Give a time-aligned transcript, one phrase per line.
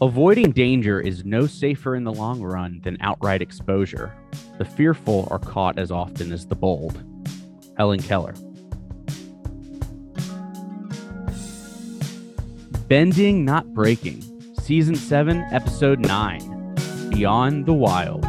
[0.00, 4.14] Avoiding danger is no safer in the long run than outright exposure.
[4.56, 7.02] The fearful are caught as often as the bold.
[7.76, 8.34] Helen Keller.
[12.86, 14.22] Bending, Not Breaking,
[14.60, 16.76] Season 7, Episode 9
[17.10, 18.27] Beyond the Wilds.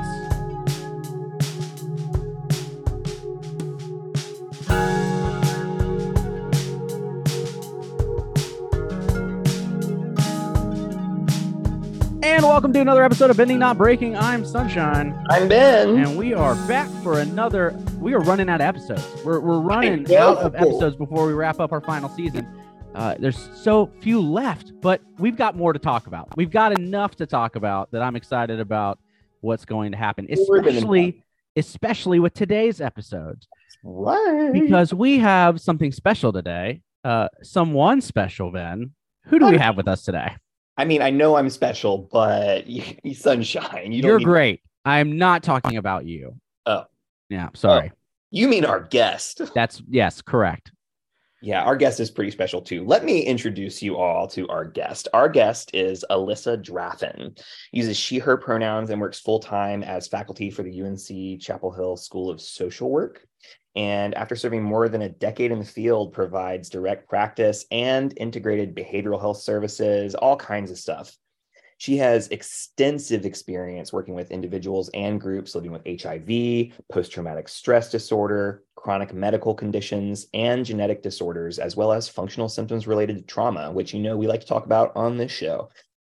[12.60, 14.18] Welcome to another episode of Bending Not Breaking.
[14.18, 15.96] I'm Sunshine, I'm Ben.
[15.96, 17.72] and we are back for another.
[18.00, 19.24] We are running out of episodes.
[19.24, 22.46] We're, we're running out of episodes before we wrap up our final season.
[22.94, 26.36] Uh, there's so few left, but we've got more to talk about.
[26.36, 29.00] We've got enough to talk about that I'm excited about
[29.40, 31.24] what's going to happen, especially
[31.56, 33.46] especially with today's episode
[33.84, 34.52] What?
[34.52, 36.82] because we have something special today.
[37.06, 38.92] Uh, someone special, Ben.
[39.28, 40.36] Who do we have with us today?
[40.80, 43.92] I mean, I know I'm special, but you, you sunshine.
[43.92, 44.62] You You're need- great.
[44.86, 46.40] I'm not talking about you.
[46.66, 46.86] Oh.
[47.30, 47.92] Yeah, sorry.
[47.94, 47.98] Oh.
[48.32, 49.42] You mean our guest?
[49.54, 50.72] That's yes, correct.
[51.42, 52.86] Yeah, our guest is pretty special too.
[52.86, 55.10] Let me introduce you all to our guest.
[55.14, 57.38] Our guest is Alyssa Draffin.
[57.72, 61.98] Uses she, her pronouns and works full time as faculty for the UNC Chapel Hill
[61.98, 63.26] School of Social Work.
[63.76, 68.76] And after serving more than a decade in the field, provides direct practice and integrated
[68.76, 71.16] behavioral health services, all kinds of stuff.
[71.78, 77.90] She has extensive experience working with individuals and groups living with HIV, post traumatic stress
[77.90, 83.72] disorder, chronic medical conditions, and genetic disorders, as well as functional symptoms related to trauma,
[83.72, 85.70] which you know we like to talk about on this show.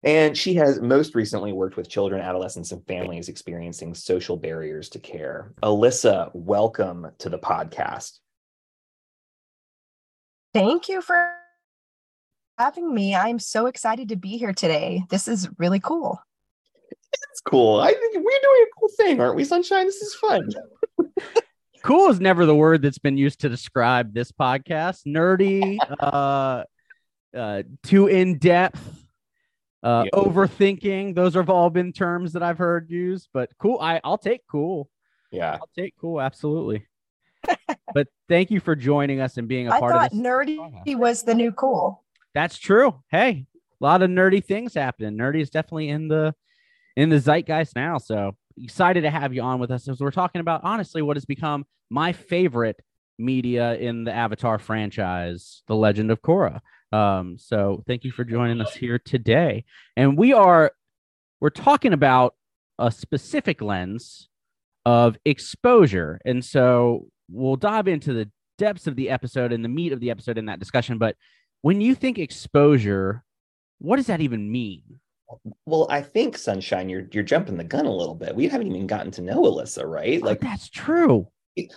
[0.05, 4.98] And she has most recently worked with children, adolescents, and families experiencing social barriers to
[4.98, 5.53] care.
[5.62, 8.19] Alyssa, welcome to the podcast.
[10.53, 11.34] Thank you for
[12.58, 13.14] having me.
[13.14, 15.05] I'm so excited to be here today.
[15.08, 16.20] This is really cool.
[17.30, 17.80] It's cool.
[17.80, 19.86] I think we're doing a cool thing, aren't we, Sunshine?
[19.86, 20.50] This is fun.
[21.83, 25.01] Cool is never the word that's been used to describe this podcast.
[25.07, 26.64] Nerdy, uh,
[27.36, 29.02] uh, too in depth,
[29.82, 30.10] uh, Yeah.
[30.20, 31.14] overthinking.
[31.14, 33.28] Those have all been terms that I've heard used.
[33.32, 34.88] But cool, I I'll take cool.
[35.30, 35.54] Yeah.
[35.60, 36.86] I'll take cool, absolutely.
[37.94, 40.20] but thank you for joining us and being a I part thought of this.
[40.20, 42.04] nerdy was the new cool.
[42.34, 43.02] That's true.
[43.10, 43.46] Hey,
[43.80, 45.16] a lot of nerdy things happening.
[45.16, 46.34] Nerdy is definitely in the
[46.96, 47.98] in the zeitgeist now.
[47.98, 51.24] So excited to have you on with us as we're talking about honestly what has
[51.24, 52.78] become my favorite
[53.18, 56.60] media in the Avatar franchise, The Legend of Korra.
[56.92, 59.64] Um, so thank you for joining us here today.
[59.97, 60.73] And we are
[61.41, 62.35] we're talking about
[62.79, 64.29] a specific lens
[64.85, 66.20] of exposure.
[66.25, 70.11] And so we'll dive into the depths of the episode and the meat of the
[70.11, 70.98] episode in that discussion.
[70.98, 71.17] But
[71.63, 73.24] when you think exposure,
[73.79, 75.01] what does that even mean?
[75.64, 78.36] Well, I think Sunshine, you're you're jumping the gun a little bit.
[78.36, 80.20] We haven't even gotten to know Alyssa, right?
[80.20, 81.29] Like Like that's true.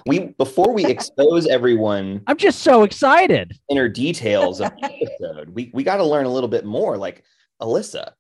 [0.06, 3.53] We before we expose everyone I'm just so excited.
[3.69, 6.97] inner details of the episode, we we got to learn a little bit more.
[6.97, 7.24] Like
[7.62, 8.12] Alyssa,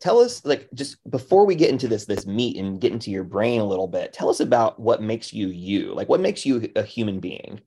[0.00, 3.24] tell us like just before we get into this this meat and get into your
[3.24, 5.94] brain a little bit, tell us about what makes you you.
[5.94, 7.60] Like what makes you a human being.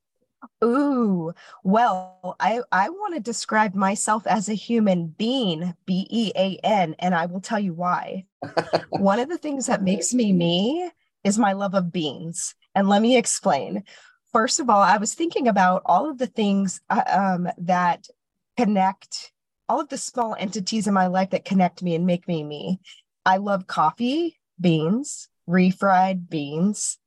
[0.64, 6.60] Ooh, well, I I want to describe myself as a human being, B E A
[6.64, 8.26] N, and I will tell you why.
[8.90, 10.90] One of the things that makes me me
[11.24, 13.84] is my love of beans, and let me explain.
[14.32, 18.08] First of all, I was thinking about all of the things uh, um, that
[18.58, 19.32] connect,
[19.70, 22.80] all of the small entities in my life that connect me and make me me.
[23.26, 26.98] I love coffee, beans, refried beans,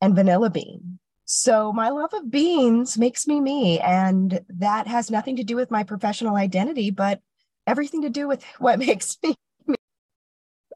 [0.00, 0.98] and vanilla bean.
[1.24, 5.70] So my love of beans makes me me, and that has nothing to do with
[5.70, 7.20] my professional identity, but
[7.66, 9.34] everything to do with what makes me.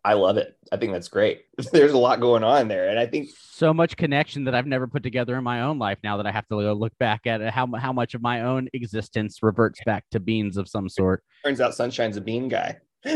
[0.04, 0.56] I love it.
[0.70, 1.42] I think that's great.
[1.72, 4.86] There's a lot going on there, and I think So much connection that I've never
[4.86, 7.52] put together in my own life now that I have to look back at it,
[7.52, 11.22] how, how much of my own existence reverts back to beans of some sort.
[11.44, 12.78] turns out Sunshine's a bean guy.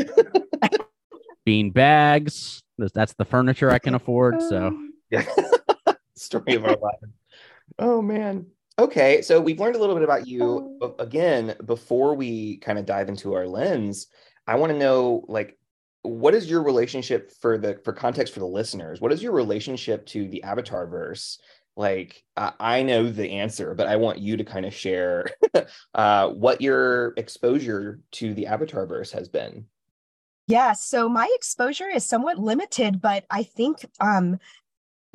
[1.44, 2.62] Bean bags.
[2.78, 4.40] That's- the furniture I can afford.
[4.42, 4.76] So
[5.10, 5.24] Yeah.
[6.16, 7.10] Story of our life.
[7.78, 8.46] Oh man.
[8.78, 10.78] Okay, so we've learned a little bit about you.
[10.98, 14.06] Again, before we kind of dive into our lens,
[14.46, 15.58] I want to know like
[16.02, 19.00] what is your relationship for the for context for the listeners?
[19.00, 21.38] What is your relationship to the Avatar verse?
[21.76, 25.26] Like I I know the answer, but I want you to kind of share
[25.94, 29.66] uh, what your exposure to the Avatar verse has been.
[30.48, 34.38] Yeah, so my exposure is somewhat limited, but I think um,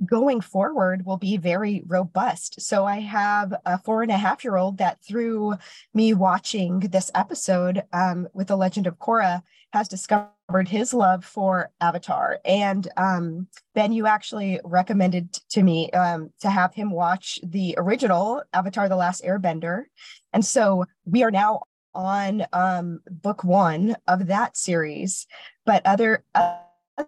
[0.06, 2.62] going forward will be very robust.
[2.62, 5.56] So I have a four and a half year old that through
[5.94, 9.42] me watching this episode um, with The Legend of Korra
[9.74, 12.40] has discovered his love for Avatar.
[12.46, 18.44] And um, Ben, you actually recommended to me um, to have him watch the original
[18.54, 19.84] Avatar The Last Airbender.
[20.32, 21.64] And so we are now
[21.94, 25.28] on um, book one of that series.
[25.66, 26.60] But other, uh,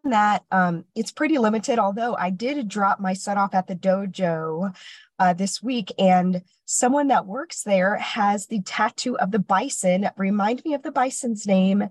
[0.04, 1.80] that, um, it's pretty limited.
[1.80, 4.76] Although I did drop my son off at the dojo
[5.18, 10.10] uh, this week, and someone that works there has the tattoo of the bison.
[10.18, 11.90] Remind me of the bison's name.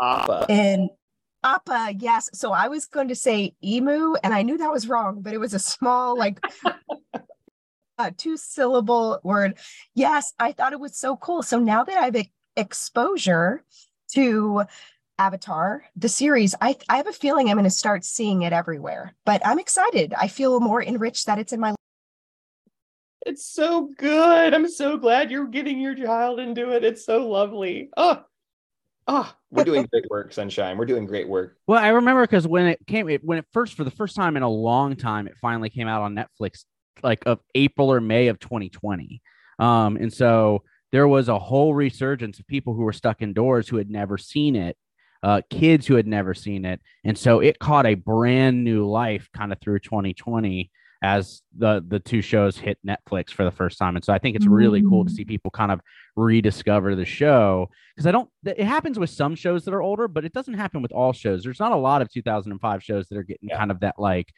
[0.00, 0.46] Appa.
[0.48, 0.90] And
[1.42, 2.28] Appa, yes.
[2.34, 5.38] So I was going to say emu, and I knew that was wrong, but it
[5.40, 6.38] was a small, like,
[7.98, 9.58] uh, two syllable word.
[9.94, 11.42] Yes, I thought it was so cool.
[11.42, 12.26] So now that I've
[12.56, 13.64] exposure
[14.12, 14.64] to
[15.20, 19.14] Avatar, the series, I, I have a feeling I'm going to start seeing it everywhere.
[19.26, 20.14] But I'm excited.
[20.18, 21.74] I feel more enriched that it's in my.
[23.26, 24.54] It's so good.
[24.54, 26.84] I'm so glad you're getting your child into it.
[26.84, 27.90] It's so lovely.
[27.98, 28.24] Oh,
[29.06, 30.78] oh, we're doing great work, Sunshine.
[30.78, 31.58] We're doing great work.
[31.66, 34.38] Well, I remember because when it came, it, when it first, for the first time
[34.38, 36.64] in a long time, it finally came out on Netflix,
[37.02, 39.20] like of April or May of 2020.
[39.58, 40.62] Um, and so
[40.92, 44.56] there was a whole resurgence of people who were stuck indoors who had never seen
[44.56, 44.78] it
[45.22, 46.80] uh, kids who had never seen it.
[47.04, 50.70] And so it caught a brand new life kind of through 2020
[51.02, 53.96] as the the two shows hit Netflix for the first time.
[53.96, 55.28] And so I think it's really cool to see mm.
[55.28, 55.80] people kind of
[56.14, 60.24] rediscover the show because I don't it happens with some shows that are older, but
[60.24, 61.42] it doesn't happen with all shows.
[61.42, 63.58] There's not a lot of 2005 shows that are getting yeah.
[63.58, 64.28] kind of that like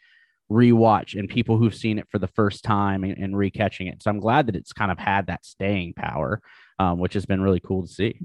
[0.50, 4.02] rewatch and people who've seen it for the first time and, and recatching it.
[4.02, 6.40] So I'm glad that it's kind of had that staying power,
[6.79, 8.20] um, which has been really cool to see.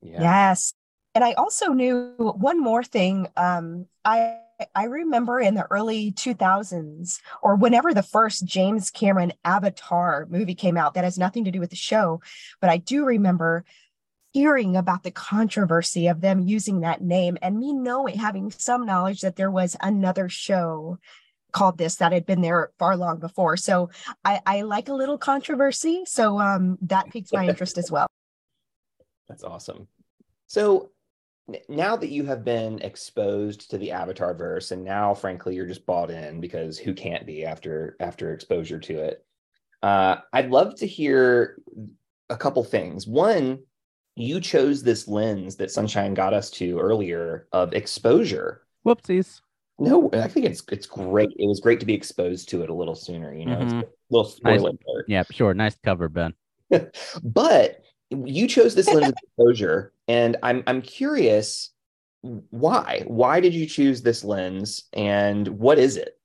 [0.00, 0.20] Yeah.
[0.20, 0.72] Yes.
[1.16, 3.26] And I also knew one more thing.
[3.38, 4.36] Um, I
[4.74, 10.76] I remember in the early 2000s, or whenever the first James Cameron Avatar movie came
[10.76, 12.20] out, that has nothing to do with the show,
[12.60, 13.64] but I do remember
[14.34, 19.22] hearing about the controversy of them using that name and me knowing, having some knowledge
[19.22, 20.98] that there was another show
[21.50, 23.56] called this that had been there far long before.
[23.56, 23.88] So
[24.22, 26.02] I, I like a little controversy.
[26.04, 28.06] So um, that piques my interest as well.
[29.26, 29.88] That's awesome.
[30.46, 30.90] So
[31.68, 35.86] now that you have been exposed to the avatar verse and now frankly you're just
[35.86, 39.24] bought in because who can't be after after exposure to it
[39.82, 41.56] uh, i'd love to hear
[42.28, 43.06] a couple things.
[43.06, 43.60] One
[44.18, 48.62] you chose this lens that sunshine got us to earlier of exposure.
[48.86, 49.40] Whoopsies.
[49.78, 51.28] No i think it's it's great.
[51.36, 53.80] It was great to be exposed to it a little sooner you know mm-hmm.
[53.80, 55.04] it's a little spoiler nice.
[55.06, 55.52] yeah sure.
[55.52, 56.34] Nice cover ben.
[57.22, 61.70] But you chose this lens of exposure, and I'm I'm curious
[62.22, 63.04] why.
[63.06, 66.18] Why did you choose this lens, and what is it?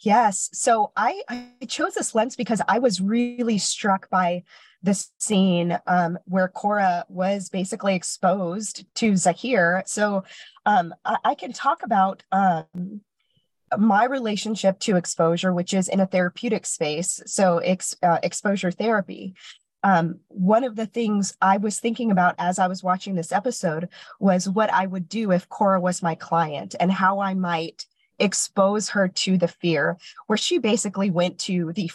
[0.00, 0.48] Yes.
[0.52, 4.44] So I, I chose this lens because I was really struck by
[4.82, 9.82] the scene um, where Korra was basically exposed to Zahir.
[9.86, 10.22] So
[10.66, 13.00] um, I, I, can talk about um,
[13.76, 19.34] my relationship to exposure, which is in a therapeutic space, so ex, uh, exposure therapy.
[19.82, 23.88] Um, one of the things I was thinking about as I was watching this episode
[24.18, 27.86] was what I would do if Korra was my client and how I might
[28.18, 29.96] expose her to the fear,
[30.26, 31.90] where she basically went to the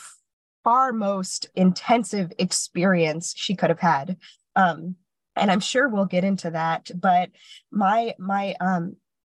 [0.64, 4.18] far most intensive experience she could have had.
[4.56, 4.96] Um,
[5.36, 6.90] and I'm sure we'll get into that.
[6.96, 7.32] But
[7.72, 8.96] my my um,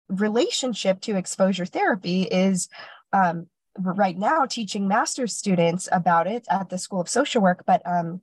[0.10, 2.70] relationship to exposure therapy is
[3.14, 3.48] um,
[3.78, 7.64] right now teaching master's students about it at the School of Social Work.
[7.66, 8.22] But um,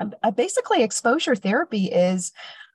[0.00, 2.32] uh, basically, exposure therapy is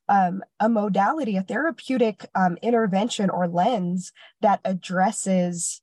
[0.07, 4.11] um, a modality, a therapeutic um, intervention or lens
[4.41, 5.81] that addresses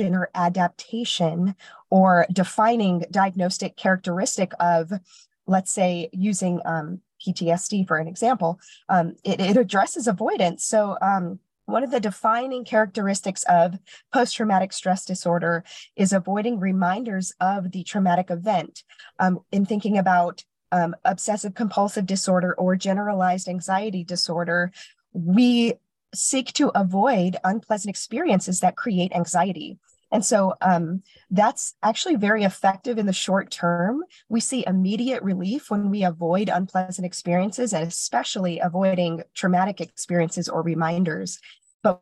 [0.00, 1.54] or adaptation
[1.88, 4.90] or defining diagnostic characteristic of,
[5.46, 8.58] let's say, using um, PTSD for an example,
[8.88, 10.64] um, it, it, addresses avoidance.
[10.64, 13.78] So um, one of the defining characteristics of
[14.12, 15.64] post traumatic stress disorder
[15.96, 18.82] is avoiding reminders of the traumatic event.
[19.18, 24.72] Um, in thinking about um, obsessive compulsive disorder or generalized anxiety disorder,
[25.12, 25.74] we
[26.14, 29.78] seek to avoid unpleasant experiences that create anxiety.
[30.14, 34.04] And so um, that's actually very effective in the short term.
[34.28, 40.62] We see immediate relief when we avoid unpleasant experiences and especially avoiding traumatic experiences or
[40.62, 41.40] reminders.
[41.82, 42.00] But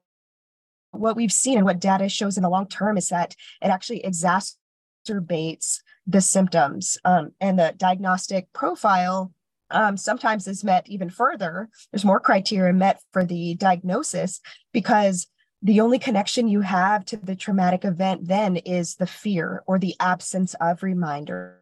[0.90, 4.02] what we've seen and what data shows in the long term is that it actually
[4.02, 9.33] exacerbates the symptoms um, and the diagnostic profile
[9.71, 11.71] um, sometimes is met even further.
[11.90, 15.28] There's more criteria met for the diagnosis because
[15.62, 19.95] the only connection you have to the traumatic event then is the fear or the
[20.00, 21.61] absence of reminder.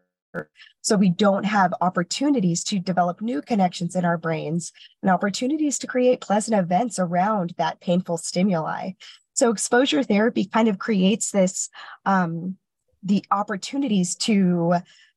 [0.81, 5.87] So we don't have opportunities to develop new connections in our brains and opportunities to
[5.87, 8.93] create pleasant events around that painful stimuli.
[9.35, 11.69] So exposure therapy kind of creates this
[12.07, 12.57] um,
[13.03, 14.77] the opportunities to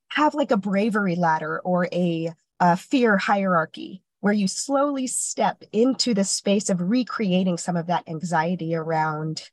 [0.09, 6.13] have like a bravery ladder or a, a fear hierarchy where you slowly step into
[6.13, 9.49] the space of recreating some of that anxiety around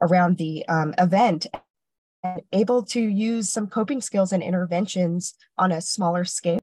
[0.00, 1.48] around the um, event
[2.22, 6.60] and able to use some coping skills and interventions on a smaller scale.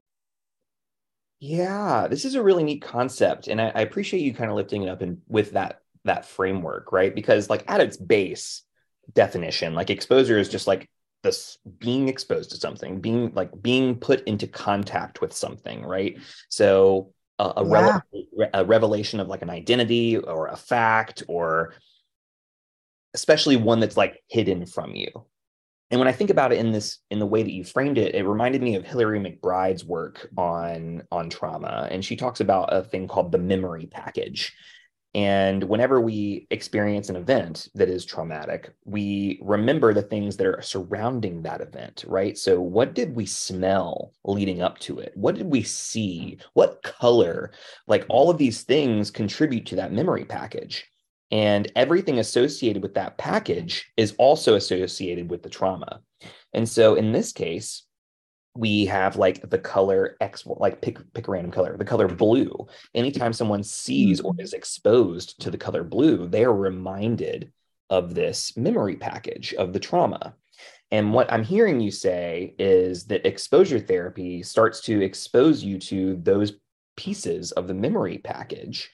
[1.38, 4.84] Yeah this is a really neat concept and i, I appreciate you kind of lifting
[4.84, 7.14] it up and with that that framework right?
[7.14, 8.62] Because like at its base
[9.12, 10.88] definition like exposure is just like
[11.22, 16.18] this being exposed to something being like being put into contact with something right?
[16.48, 18.02] So a, a, rele-
[18.54, 21.74] a revelation of like an identity or a fact or
[23.14, 25.08] especially one that's like hidden from you.
[25.90, 28.14] And when i think about it in this in the way that you framed it
[28.14, 31.88] it reminded me of hillary mcbride's work on on trauma.
[31.90, 34.52] And she talks about a thing called the memory package
[35.14, 40.62] and whenever we experience an event that is traumatic, we remember the things that are
[40.62, 42.38] surrounding that event, right?
[42.38, 45.12] So, what did we smell leading up to it?
[45.16, 46.38] What did we see?
[46.52, 47.50] What color?
[47.88, 50.86] Like all of these things contribute to that memory package.
[51.32, 56.02] And everything associated with that package is also associated with the trauma.
[56.52, 57.82] And so, in this case,
[58.54, 62.66] we have like the color X, like pick pick a random color, the color blue.
[62.94, 64.40] Anytime someone sees or mm-hmm.
[64.40, 67.52] is exposed to the color blue, they are reminded
[67.90, 70.34] of this memory package of the trauma.
[70.92, 76.16] And what I'm hearing you say is that exposure therapy starts to expose you to
[76.16, 76.54] those
[76.96, 78.90] pieces of the memory package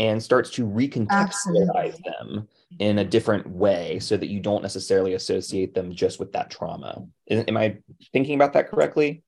[0.00, 2.02] and starts to recontextualize Absolutely.
[2.04, 6.50] them in a different way so that you don't necessarily associate them just with that
[6.50, 7.04] trauma.
[7.30, 7.76] Am I
[8.10, 9.22] thinking about that correctly?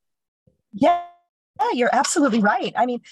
[0.72, 1.02] Yeah,
[1.60, 2.72] yeah you're absolutely right.
[2.74, 3.02] I mean,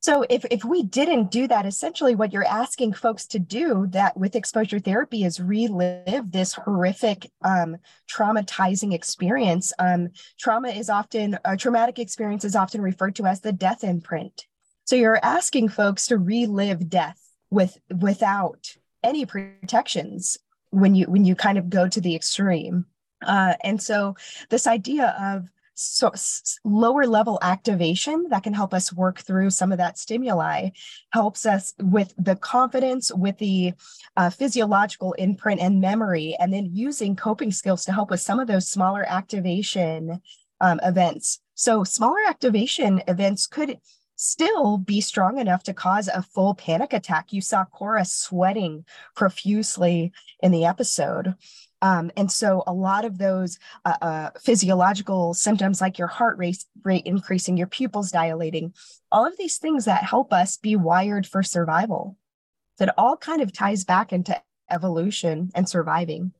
[0.00, 4.16] so if, if we didn't do that, essentially what you're asking folks to do that
[4.16, 7.76] with exposure therapy is relive this horrific, um,
[8.10, 9.74] traumatizing experience.
[9.78, 10.08] Um,
[10.38, 14.46] trauma is often, a traumatic experience is often referred to as the death imprint.
[14.84, 20.38] So you're asking folks to relive death with without any protections
[20.70, 22.86] when you when you kind of go to the extreme.
[23.24, 24.14] Uh, and so
[24.50, 26.12] this idea of so
[26.64, 30.70] lower level activation that can help us work through some of that stimuli
[31.10, 33.72] helps us with the confidence with the
[34.16, 38.46] uh, physiological imprint and memory and then using coping skills to help with some of
[38.46, 40.20] those smaller activation
[40.60, 43.76] um, events so smaller activation events could
[44.24, 47.32] still be strong enough to cause a full panic attack.
[47.32, 51.34] You saw Korra sweating profusely in the episode.
[51.82, 56.64] Um, and so a lot of those uh, uh, physiological symptoms like your heart rate,
[56.82, 58.72] rate increasing, your pupils dilating,
[59.12, 62.16] all of these things that help us be wired for survival,
[62.78, 64.40] that all kind of ties back into
[64.70, 66.32] evolution and surviving.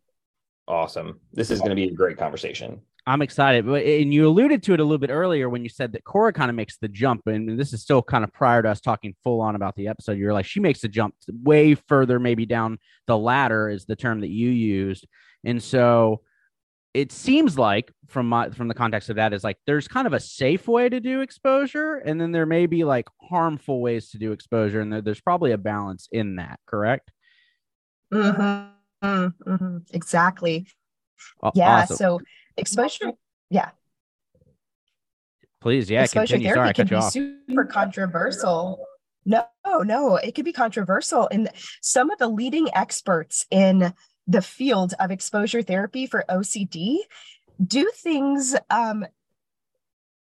[0.66, 1.20] Awesome.
[1.34, 2.80] This is going to be a great conversation.
[3.06, 3.66] I'm excited.
[3.66, 6.34] But and you alluded to it a little bit earlier when you said that Korra
[6.34, 9.14] kind of makes the jump, and this is still kind of prior to us talking
[9.22, 10.18] full on about the episode.
[10.18, 14.20] You're like, she makes the jump way further, maybe down the ladder is the term
[14.20, 15.06] that you used.
[15.44, 16.22] And so
[16.94, 20.12] it seems like from my from the context of that is like there's kind of
[20.12, 24.18] a safe way to do exposure, and then there may be like harmful ways to
[24.18, 27.10] do exposure, and there, there's probably a balance in that, correct?
[28.12, 28.70] Mm-hmm.
[29.04, 29.78] Mm-hmm.
[29.92, 30.66] Exactly.
[31.54, 31.82] yeah.
[31.82, 31.96] Awesome.
[31.96, 32.20] So
[32.56, 33.12] exposure
[33.50, 33.70] yeah
[35.60, 36.52] please yeah exposure continue.
[36.54, 38.84] therapy Sorry, can be super controversial
[39.24, 39.44] no
[39.82, 41.48] no it could be controversial and
[41.80, 43.92] some of the leading experts in
[44.26, 46.98] the field of exposure therapy for ocd
[47.64, 49.06] do things um,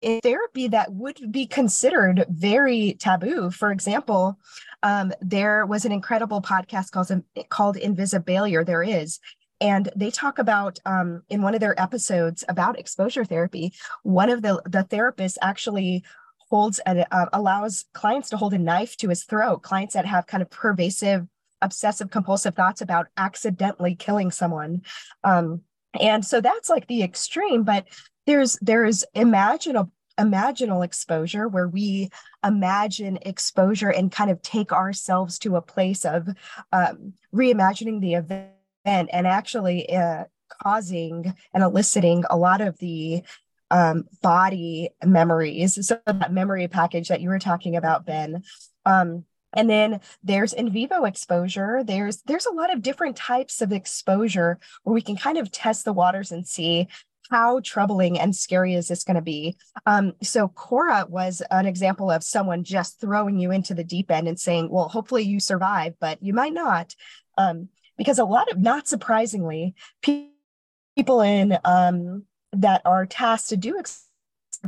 [0.02, 3.52] in therapy that would be considered very taboo.
[3.52, 4.40] For example,
[4.84, 7.12] um, there was an incredible podcast called,
[7.50, 8.66] called Invisibilia.
[8.66, 9.20] There is,
[9.62, 13.74] and they talk about um, in one of their episodes about exposure therapy
[14.04, 16.04] one of the the therapists actually
[16.50, 20.28] holds a, uh, allows clients to hold a knife to his throat clients that have
[20.28, 21.28] kind of pervasive
[21.62, 24.82] obsessive compulsive thoughts about accidentally killing someone.
[25.26, 25.62] Um,
[26.00, 27.86] and so that's like the extreme but
[28.26, 32.10] there's there's imaginable imaginal exposure where we
[32.46, 36.28] imagine exposure and kind of take ourselves to a place of
[36.74, 38.52] um, reimagining the event
[38.86, 40.26] and and actually uh,
[40.62, 43.24] causing and eliciting a lot of the
[43.72, 45.86] um, body memories.
[45.88, 48.44] So that memory package that you were talking about, Ben.
[48.86, 53.72] Um, and then there's in vivo exposure there's there's a lot of different types of
[53.72, 56.88] exposure where we can kind of test the waters and see
[57.32, 59.58] how troubling and scary is this going to be
[59.88, 64.28] um, so korra was an example of someone just throwing you into the deep end
[64.28, 66.94] and saying well hopefully you survive but you might not
[67.38, 73.78] um, because a lot of not surprisingly people in um, that are tasked to do
[73.78, 74.08] ex-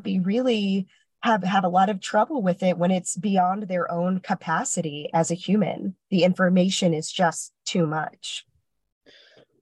[0.03, 0.85] be really
[1.23, 5.31] have have a lot of trouble with it when it's beyond their own capacity as
[5.31, 5.95] a human.
[6.09, 8.45] The information is just too much.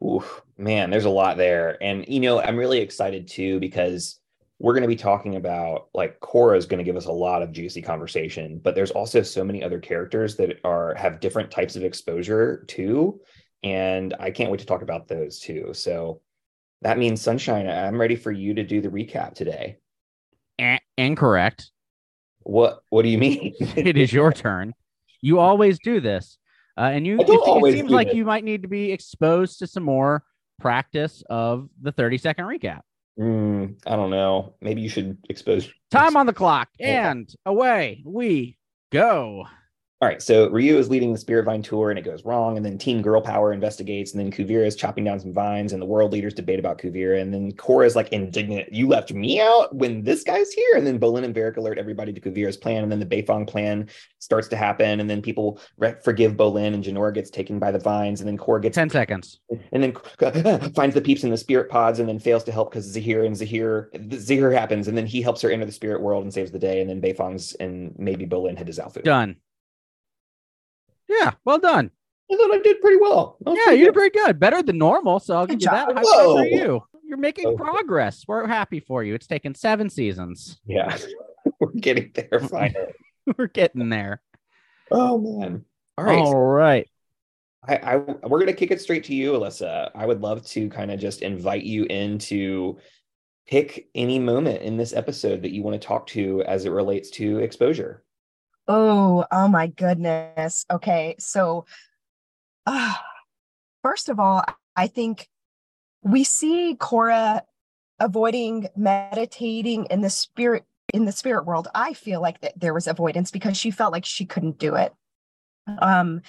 [0.03, 0.23] Ooh,
[0.57, 1.77] man, there's a lot there.
[1.81, 4.19] And you know, I'm really excited too because
[4.57, 7.43] we're going to be talking about like Korra is going to give us a lot
[7.43, 11.75] of juicy conversation, but there's also so many other characters that are have different types
[11.75, 13.21] of exposure too.
[13.63, 15.71] And I can't wait to talk about those too.
[15.73, 16.21] So
[16.81, 19.77] that means Sunshine, I'm ready for you to do the recap today.
[20.59, 21.71] A- incorrect.
[22.39, 23.53] What What do you mean?
[23.59, 24.73] it is your turn.
[25.21, 26.37] You always do this,
[26.77, 27.19] uh, and you.
[27.19, 28.15] It, it, seems like this.
[28.15, 30.23] you might need to be exposed to some more
[30.59, 32.81] practice of the thirty second recap.
[33.19, 34.55] Mm, I don't know.
[34.61, 38.57] Maybe you should expose time on the clock and away we
[38.91, 39.45] go.
[40.01, 42.55] All right, so Ryu is leading the Spirit Vine tour and it goes wrong.
[42.55, 44.13] And then Team Girl Power investigates.
[44.13, 47.21] And then Kuvira is chopping down some vines and the world leaders debate about Kuvira.
[47.21, 48.71] And then Korra is like indignant.
[48.71, 50.77] You left me out when this guy's here.
[50.77, 52.81] And then Bolin and Varrick alert everybody to Kuvira's plan.
[52.83, 53.89] And then the Beifong plan
[54.19, 55.01] starts to happen.
[55.01, 58.21] And then people re- forgive Bolin and Jinora gets taken by the vines.
[58.21, 59.41] And then Korra gets 10 seconds.
[59.73, 59.93] And then
[60.75, 63.35] finds the peeps in the spirit pods and then fails to help because Zahir and
[63.35, 64.87] Zahir, Zahir happens.
[64.87, 66.79] And then he helps her enter the spirit world and saves the day.
[66.79, 69.03] And then Beifong's and maybe Bolin head to Zaofu.
[69.03, 69.35] Done.
[71.09, 71.91] Yeah, well done.
[72.31, 73.37] I thought I did pretty well.
[73.45, 74.39] Yeah, you did pretty good.
[74.39, 75.19] Better than normal.
[75.19, 75.91] So I'll give you that.
[75.91, 76.83] High for you.
[77.03, 77.57] You're making okay.
[77.57, 78.23] progress.
[78.27, 79.15] We're happy for you.
[79.15, 80.59] It's taken seven seasons.
[80.65, 80.95] Yeah,
[81.59, 82.93] we're getting there finally.
[83.37, 84.21] we're getting there.
[84.91, 85.65] Oh man.
[85.97, 86.19] All right.
[86.19, 86.87] All right.
[87.67, 89.89] I, I we're gonna kick it straight to you, Alyssa.
[89.95, 92.77] I would love to kind of just invite you into
[93.47, 97.09] pick any moment in this episode that you want to talk to as it relates
[97.09, 98.03] to exposure.
[98.69, 100.63] Oh, oh my goodness.
[100.69, 101.15] Okay.
[101.17, 101.65] So,
[102.67, 102.93] uh,
[103.81, 104.43] first of all,
[104.75, 105.27] I think
[106.03, 107.41] we see Korra
[107.99, 111.67] avoiding meditating in the spirit in the spirit world.
[111.73, 114.93] I feel like that there was avoidance because she felt like she couldn't do it.
[115.79, 116.21] Um,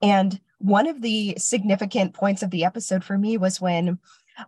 [0.00, 3.98] and one of the significant points of the episode for me was when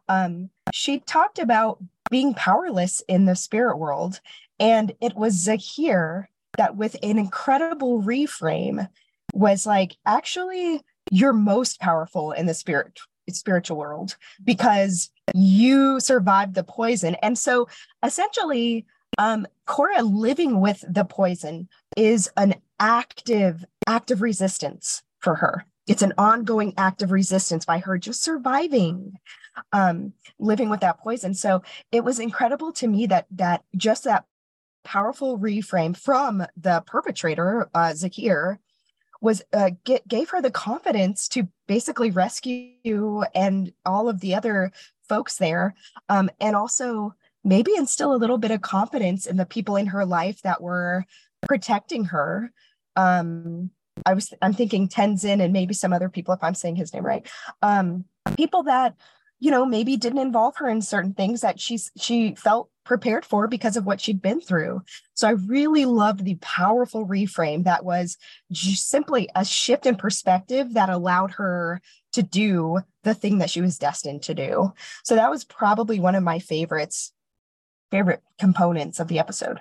[0.08, 1.78] um, she talked about
[2.10, 4.20] being powerless in the spirit world,
[4.58, 8.88] and it was Zahir that with an incredible reframe
[9.32, 12.98] was like actually you're most powerful in the spirit
[13.30, 17.16] spiritual world because you survived the poison.
[17.16, 17.68] And so
[18.02, 18.86] essentially
[19.18, 25.64] um korra living with the poison is an active active resistance for her.
[25.86, 29.14] It's an ongoing act of resistance by her just surviving
[29.72, 31.32] um living with that poison.
[31.34, 31.62] So
[31.92, 34.24] it was incredible to me that that just that
[34.84, 38.60] powerful reframe from the perpetrator, uh, Zahir,
[39.20, 39.70] was uh,
[40.06, 44.70] gave her the confidence to basically rescue and all of the other
[45.08, 45.74] folks there,
[46.08, 50.04] um, and also maybe instill a little bit of confidence in the people in her
[50.04, 51.04] life that were
[51.42, 52.52] protecting her.
[52.96, 53.70] Um,
[54.06, 57.06] I was I'm thinking Tenzin and maybe some other people, if I'm saying his name
[57.06, 57.26] right.
[57.62, 58.04] Um,
[58.36, 58.94] people that
[59.40, 63.48] you know maybe didn't involve her in certain things that she's she felt prepared for
[63.48, 64.82] because of what she'd been through.
[65.14, 68.16] So I really loved the powerful reframe that was
[68.52, 71.80] simply a shift in perspective that allowed her
[72.12, 74.72] to do the thing that she was destined to do.
[75.02, 77.12] So that was probably one of my favorites,
[77.90, 79.60] favorite components of the episode.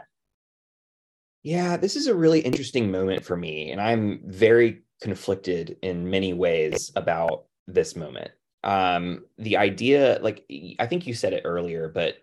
[1.41, 3.71] Yeah, this is a really interesting moment for me.
[3.71, 8.31] And I'm very conflicted in many ways about this moment.
[8.63, 10.45] Um, the idea, like
[10.79, 12.17] I think you said it earlier, but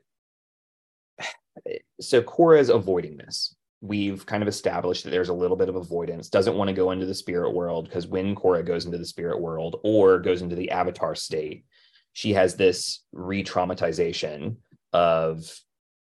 [2.00, 3.54] so Korra is avoiding this.
[3.80, 6.90] We've kind of established that there's a little bit of avoidance, doesn't want to go
[6.90, 10.56] into the spirit world because when Korra goes into the spirit world or goes into
[10.56, 11.64] the avatar state,
[12.12, 14.56] she has this re-traumatization
[14.92, 15.50] of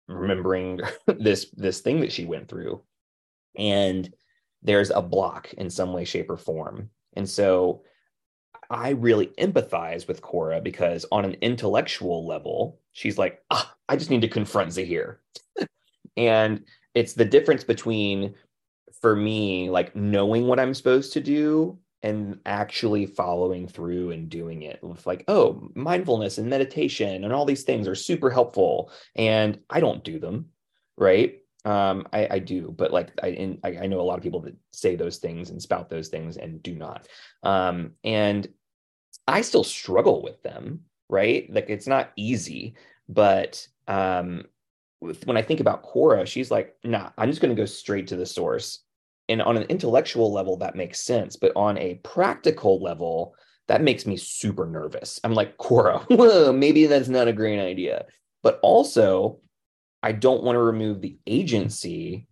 [0.08, 2.82] remembering this this thing that she went through.
[3.56, 4.12] And
[4.62, 6.90] there's a block in some way, shape, or form.
[7.14, 7.82] And so
[8.68, 14.08] I really empathize with Korra because on an intellectual level, she's like, ah, I just
[14.08, 15.20] need to confront Zahir.
[16.16, 18.34] and it's the difference between,
[19.02, 24.62] for me, like knowing what I'm supposed to do and actually following through and doing
[24.62, 28.92] it with like, oh, mindfulness and meditation and all these things are super helpful.
[29.16, 30.50] And I don't do them.
[30.96, 31.40] Right.
[31.64, 34.40] Um, I, I do, but like I, in, I, I know a lot of people
[34.42, 37.08] that say those things and spout those things and do not.
[37.42, 38.46] Um, and
[39.26, 41.52] I still struggle with them, right?
[41.52, 42.76] Like it's not easy,
[43.10, 44.44] but um,
[45.00, 48.16] when I think about Korra, she's like, nah, I'm just going to go straight to
[48.16, 48.84] the source.
[49.28, 51.36] And on an intellectual level, that makes sense.
[51.36, 53.34] But on a practical level,
[53.68, 55.18] that makes me super nervous.
[55.24, 58.06] I'm like, Korra, whoa, maybe that's not a great idea.
[58.42, 59.40] But also,
[60.02, 62.26] I don't want to remove the agency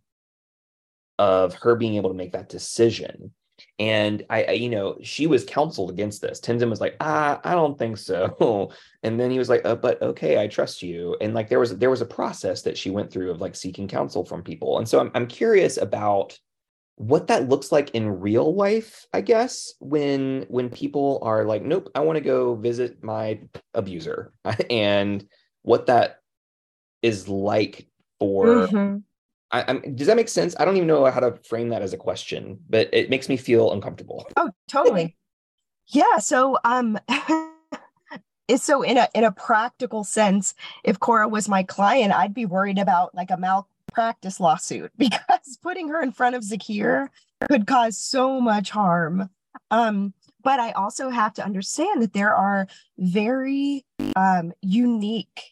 [1.18, 3.32] of her being able to make that decision.
[3.78, 6.40] And I, I, you know, she was counseled against this.
[6.40, 8.70] Tenzin was like, ah, I don't think so.
[9.04, 11.16] And then he was like, uh, but okay, I trust you.
[11.20, 13.86] And like there was there was a process that she went through of like seeking
[13.86, 14.78] counsel from people.
[14.78, 16.36] And so I'm I'm curious about
[16.98, 21.90] what that looks like in real life, I guess, when when people are like, nope,
[21.94, 23.40] I want to go visit my
[23.72, 24.32] abuser,
[24.70, 25.24] and
[25.62, 26.18] what that
[27.00, 27.86] is like
[28.18, 28.98] for mm-hmm.
[29.50, 30.54] I, I'm, does that make sense?
[30.58, 33.36] I don't even know how to frame that as a question, but it makes me
[33.36, 34.28] feel uncomfortable.
[34.36, 35.16] Oh, totally.
[35.88, 36.18] yeah.
[36.18, 36.98] So, um,
[38.48, 42.46] it's so in a in a practical sense, if Korra was my client, I'd be
[42.46, 47.10] worried about like a malpractice lawsuit because putting her in front of Zahir
[47.48, 49.30] could cause so much harm.
[49.70, 53.84] Um, but I also have to understand that there are very
[54.14, 55.42] um, unique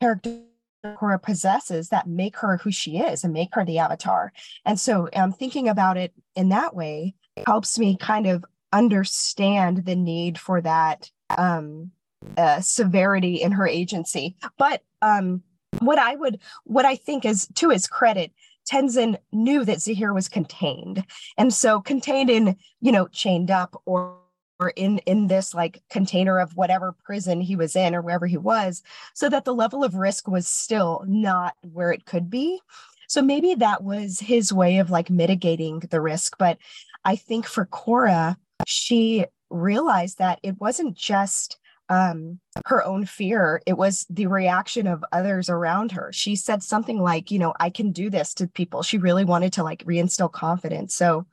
[0.00, 0.47] characteristics
[0.84, 4.32] Korra possesses that make her who she is and make her the avatar.
[4.64, 7.14] And so um, thinking about it in that way
[7.46, 11.90] helps me kind of understand the need for that um,
[12.36, 14.36] uh, severity in her agency.
[14.56, 15.42] But um,
[15.80, 18.32] what I would, what I think is to his credit,
[18.70, 21.04] Tenzin knew that Zahir was contained.
[21.36, 24.18] And so contained in, you know, chained up or
[24.58, 28.36] or in in this like container of whatever prison he was in or wherever he
[28.36, 28.82] was
[29.14, 32.60] so that the level of risk was still not where it could be.
[33.08, 36.58] So maybe that was his way of like mitigating the risk but
[37.04, 41.58] i think for korra she realized that it wasn't just
[41.90, 46.10] um, her own fear it was the reaction of others around her.
[46.12, 48.82] She said something like you know i can do this to people.
[48.82, 50.94] She really wanted to like reinstill confidence.
[50.94, 51.26] So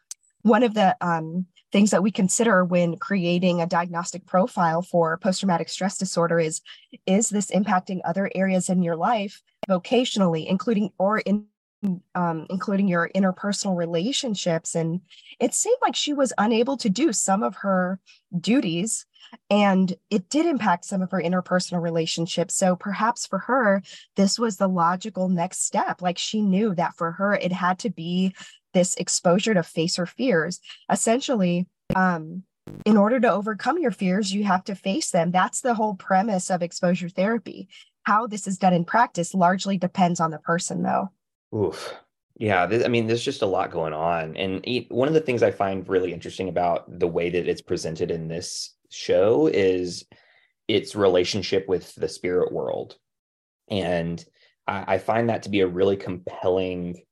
[0.43, 5.67] one of the um, things that we consider when creating a diagnostic profile for post-traumatic
[5.67, 6.61] stress disorder is
[7.05, 11.45] is this impacting other areas in your life vocationally including or in
[12.15, 14.73] um, including your interpersonal relationships?
[14.73, 15.01] And
[15.38, 17.99] it seemed like she was unable to do some of her
[18.39, 19.05] duties
[19.49, 22.55] and it did impact some of her interpersonal relationships.
[22.55, 23.83] So perhaps for her
[24.15, 26.01] this was the logical next step.
[26.01, 28.33] Like she knew that for her it had to be
[28.75, 30.59] this exposure to face her fears.
[30.91, 32.43] Essentially, um,
[32.85, 35.31] in order to overcome your fears, you have to face them.
[35.31, 37.67] That's the whole premise of exposure therapy.
[38.03, 41.09] How this is done in practice largely depends on the person, though.
[41.55, 41.95] Oof.
[42.38, 44.35] Yeah, I mean, there's just a lot going on.
[44.35, 48.11] And one of the things I find really interesting about the way that it's presented
[48.11, 50.05] in this show is
[50.67, 52.97] its relationship with the spirit world.
[53.69, 54.23] And
[54.67, 57.04] I, I find that to be a really compelling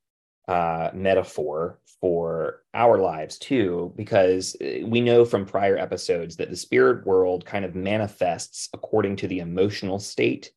[0.48, 6.56] uh, metaphor for our lives too, because uh, we know from prior episodes that the
[6.56, 10.50] spirit world kind of manifests according to the emotional state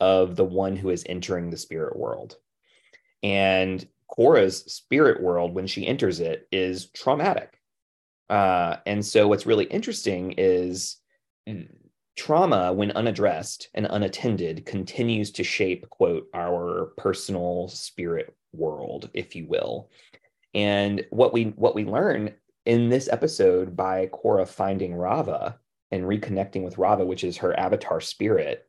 [0.00, 2.36] of the one who is entering the spirit world.
[3.22, 7.58] And Korra's spirit world, when she enters it, is traumatic.
[8.30, 10.96] Uh, and so, what's really interesting is
[12.16, 19.46] trauma, when unaddressed and unattended, continues to shape, quote, our personal spirit world, if you
[19.46, 19.90] will.
[20.54, 25.56] And what we what we learn in this episode by korra finding raava
[25.92, 28.66] and reconnecting with raava which is her avatar spirit,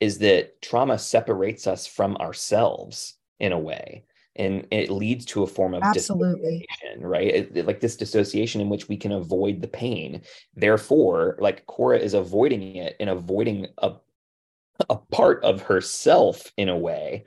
[0.00, 4.04] is that trauma separates us from ourselves in a way.
[4.38, 6.66] And it leads to a form of absolutely
[6.98, 7.28] right?
[7.28, 10.22] It, it, like this dissociation in which we can avoid the pain.
[10.54, 13.94] Therefore, like korra is avoiding it and avoiding a
[14.90, 17.24] a part of herself in a way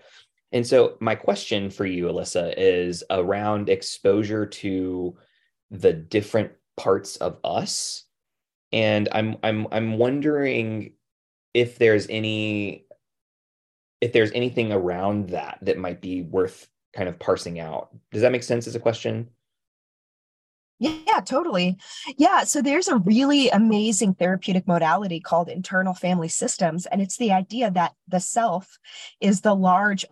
[0.51, 5.15] and so, my question for you, Alyssa, is around exposure to
[5.69, 8.05] the different parts of us.
[8.71, 10.93] And I'm I'm I'm wondering
[11.53, 12.85] if there's any
[14.01, 17.89] if there's anything around that that might be worth kind of parsing out.
[18.11, 19.29] Does that make sense as a question?
[20.79, 21.77] Yeah, totally.
[22.17, 22.45] Yeah.
[22.45, 26.85] So there's a really amazing therapeutic modality called internal family systems.
[26.85, 28.79] And it's the idea that the self
[29.19, 30.05] is the large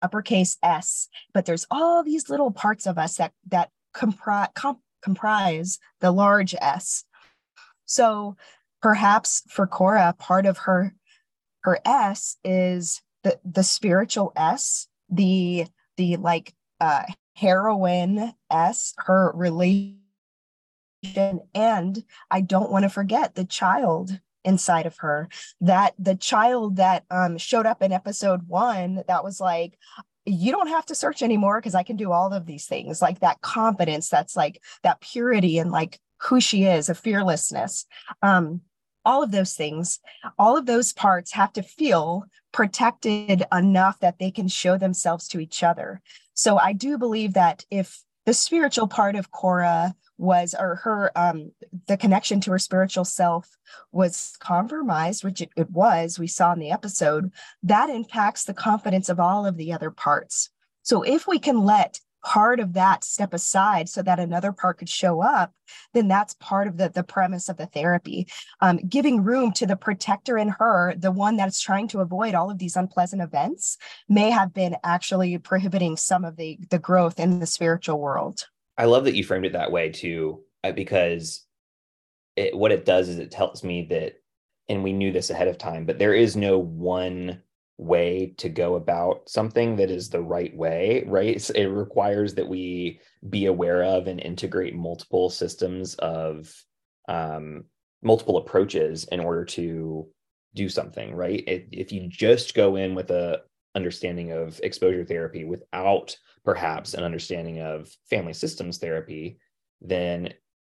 [0.00, 5.78] uppercase S, but there's all these little parts of us that that comprise comp- comprise
[6.00, 7.04] the large S.
[7.84, 8.36] So
[8.80, 10.94] perhaps for Korra, part of her
[11.64, 17.02] her S is the the spiritual S, the the like uh
[17.36, 19.98] heroine s her relation
[21.54, 25.28] and i don't want to forget the child inside of her.
[25.60, 29.78] That the child that um, showed up in episode one that was like
[30.26, 33.02] you don't have to search anymore because i can do all of these things.
[33.02, 37.86] Like that confidence that's like that purity and like who she is a fearlessness.
[38.22, 38.62] Um,
[39.04, 40.00] all of those things
[40.38, 45.40] all of those parts have to feel protected enough that they can show themselves to
[45.40, 46.00] each other
[46.34, 51.52] so i do believe that if the spiritual part of Korra was, or her, um,
[51.86, 53.56] the connection to her spiritual self
[53.92, 59.08] was compromised, which it, it was, we saw in the episode, that impacts the confidence
[59.08, 60.50] of all of the other parts.
[60.82, 64.88] So if we can let part of that step aside so that another part could
[64.88, 65.52] show up
[65.92, 68.26] then that's part of the, the premise of the therapy.
[68.60, 72.50] Um, giving room to the protector in her the one that's trying to avoid all
[72.50, 77.40] of these unpleasant events may have been actually prohibiting some of the the growth in
[77.40, 78.46] the spiritual world.
[78.76, 81.44] I love that you framed it that way too uh, because
[82.36, 84.20] it, what it does is it tells me that
[84.68, 87.42] and we knew this ahead of time but there is no one
[87.76, 91.50] way to go about something that is the right way, right?
[91.50, 96.54] it requires that we be aware of and integrate multiple systems of
[97.08, 97.64] um,
[98.02, 100.06] multiple approaches in order to
[100.54, 101.42] do something, right?
[101.46, 103.40] If, if you just go in with a
[103.74, 109.38] understanding of exposure therapy without perhaps an understanding of family systems therapy,
[109.80, 110.32] then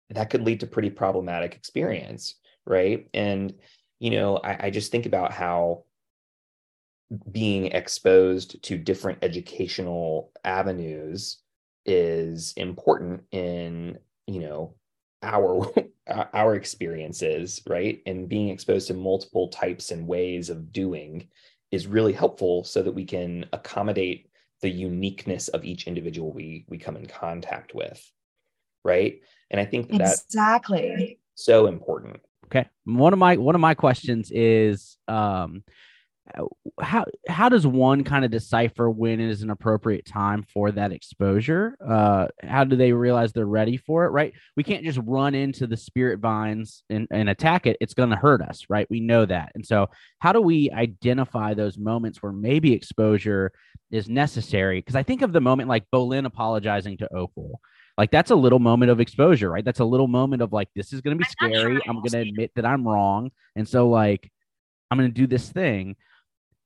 [0.09, 3.07] that could lead to pretty problematic experience, right?
[3.13, 3.53] And
[3.99, 5.83] you know, I, I just think about how
[7.31, 11.37] being exposed to different educational avenues
[11.85, 14.73] is important in you know
[15.23, 15.73] our
[16.33, 18.01] our experiences right?
[18.05, 21.27] And being exposed to multiple types and ways of doing
[21.71, 24.29] is really helpful so that we can accommodate
[24.61, 27.99] the uniqueness of each individual we we come in contact with
[28.83, 29.21] right?
[29.49, 31.19] And i think that exactly.
[31.35, 32.21] so important.
[32.45, 32.69] Okay.
[32.85, 35.63] One of my one of my questions is um
[36.79, 40.91] how how does one kind of decipher when it is an appropriate time for that
[40.91, 41.77] exposure?
[41.85, 44.33] Uh how do they realize they're ready for it right?
[44.55, 47.77] We can't just run into the spirit vines and, and attack it.
[47.81, 48.87] It's going to hurt us right?
[48.89, 49.51] We know that.
[49.55, 53.51] And so how do we identify those moments where maybe exposure
[53.89, 54.79] is necessary?
[54.79, 57.59] Because i think of the moment like bolin apologizing to opal.
[57.97, 59.65] Like that's a little moment of exposure right?
[59.65, 61.79] That's a little moment of like this is going to be scary.
[61.87, 63.31] i'm going to admit that i'm wrong.
[63.55, 64.31] And so like
[64.91, 65.95] i'm going to do this thing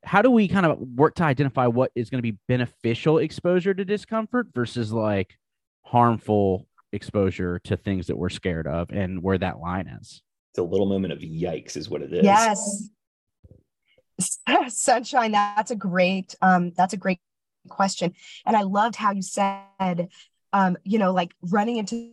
[0.03, 3.73] how do we kind of work to identify what is going to be beneficial exposure
[3.73, 5.37] to discomfort versus like
[5.83, 10.21] harmful exposure to things that we're scared of and where that line is?
[10.51, 12.23] It's a little moment of yikes is what it is.
[12.23, 12.89] Yes.
[14.67, 17.19] Sunshine that's a great um that's a great
[17.69, 18.13] question.
[18.45, 20.09] And i loved how you said
[20.53, 22.11] um you know like running into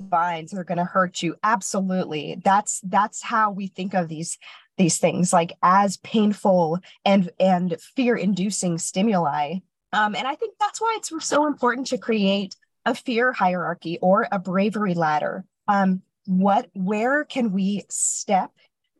[0.00, 1.36] vines are going to hurt you.
[1.42, 2.40] Absolutely.
[2.44, 4.38] That's that's how we think of these
[4.76, 9.58] these things like as painful and and fear inducing stimuli.
[9.92, 14.26] Um, and i think that's why it's so important to create a fear hierarchy or
[14.30, 15.44] a bravery ladder.
[15.68, 18.50] Um, what where can we step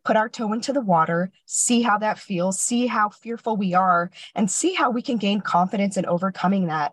[0.04, 4.10] put our toe into the water see how that feels see how fearful we are
[4.34, 6.92] and see how we can gain confidence in overcoming that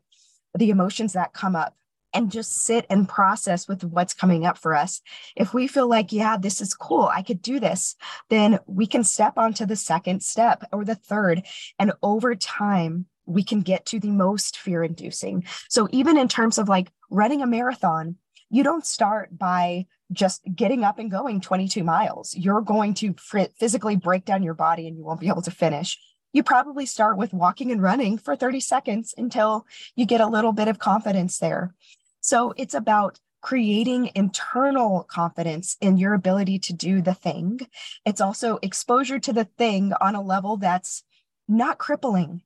[0.57, 1.75] the emotions that come up
[2.13, 5.01] and just sit and process with what's coming up for us.
[5.35, 7.95] If we feel like, yeah, this is cool, I could do this,
[8.29, 11.43] then we can step onto the second step or the third.
[11.79, 15.45] And over time, we can get to the most fear inducing.
[15.69, 18.17] So, even in terms of like running a marathon,
[18.49, 22.35] you don't start by just getting up and going 22 miles.
[22.35, 23.15] You're going to
[23.57, 25.97] physically break down your body and you won't be able to finish
[26.33, 30.53] you probably start with walking and running for 30 seconds until you get a little
[30.53, 31.73] bit of confidence there.
[32.21, 37.59] So it's about creating internal confidence in your ability to do the thing.
[38.05, 41.03] It's also exposure to the thing on a level that's
[41.47, 42.43] not crippling.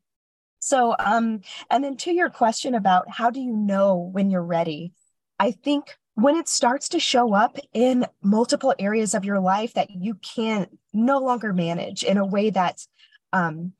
[0.59, 4.93] So, um, and then to your question about how do you know when you're ready?
[5.37, 9.91] I think when it starts to show up in multiple areas of your life that
[9.91, 12.87] you can no longer manage in a way that's
[13.33, 13.73] um,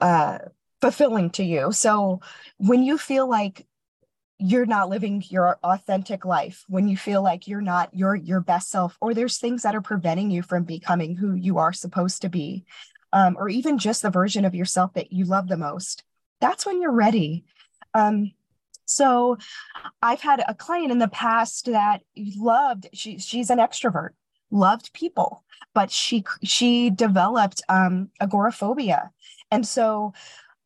[0.00, 0.38] uh,
[0.80, 1.72] fulfilling to you.
[1.72, 2.20] So
[2.58, 3.66] when you feel like
[4.42, 8.70] you're not living your authentic life when you feel like you're not your your best
[8.70, 12.28] self or there's things that are preventing you from becoming who you are supposed to
[12.28, 12.64] be
[13.12, 16.04] um, or even just the version of yourself that you love the most
[16.40, 17.44] that's when you're ready.
[17.94, 18.32] Um,
[18.84, 19.38] so
[20.02, 22.02] i've had a client in the past that
[22.36, 24.10] loved she, she's an extrovert
[24.50, 29.10] loved people but she she developed um, agoraphobia.
[29.50, 30.14] And so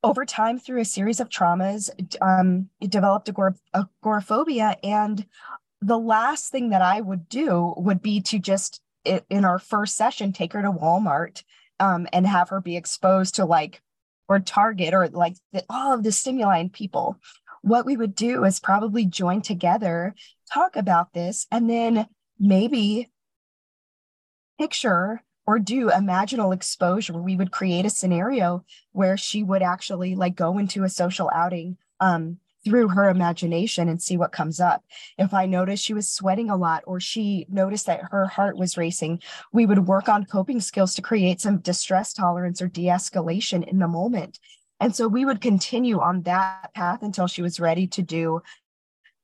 [0.07, 1.91] over time, through a series of traumas,
[2.23, 4.77] um, developed agor- agoraphobia.
[4.83, 5.27] And
[5.81, 10.33] the last thing that I would do would be to just, in our first session,
[10.33, 11.43] take her to Walmart
[11.81, 13.83] um, and have her be exposed to like,
[14.29, 17.17] or Target or like the, all of the stimuli and people.
[17.63, 20.15] What we would do is probably join together,
[20.53, 22.07] talk about this, and then
[22.39, 23.11] maybe
[24.59, 30.35] picture or do imaginal exposure we would create a scenario where she would actually like
[30.35, 34.85] go into a social outing um, through her imagination and see what comes up.
[35.19, 38.77] If I noticed she was sweating a lot or she noticed that her heart was
[38.77, 43.67] racing, we would work on coping skills to create some distress tolerance or de escalation
[43.67, 44.41] in the moment.
[44.81, 48.43] And so we would continue on that path until she was ready to do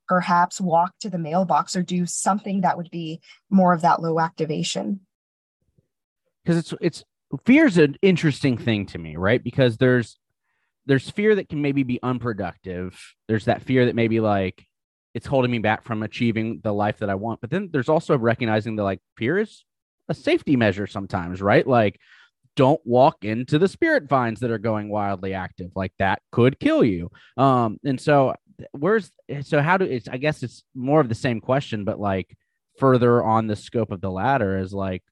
[0.08, 4.20] perhaps walk to the mailbox or do something that would be more of that low
[4.20, 5.00] activation
[6.44, 7.04] because it's it's
[7.44, 9.42] fear is an interesting thing to me, right?
[9.42, 10.18] Because there's
[10.86, 12.98] there's fear that can maybe be unproductive.
[13.28, 14.64] There's that fear that maybe like
[15.14, 17.40] it's holding me back from achieving the life that I want.
[17.40, 19.64] But then there's also recognizing that like fear is
[20.08, 21.66] a safety measure sometimes, right?
[21.66, 22.00] Like
[22.56, 25.70] don't walk into the spirit vines that are going wildly active.
[25.74, 27.10] Like that could kill you.
[27.36, 28.34] Um, and so
[28.72, 29.10] where's
[29.42, 32.36] so how do it's I guess it's more of the same question, but like
[32.78, 35.02] further on the scope of the ladder is like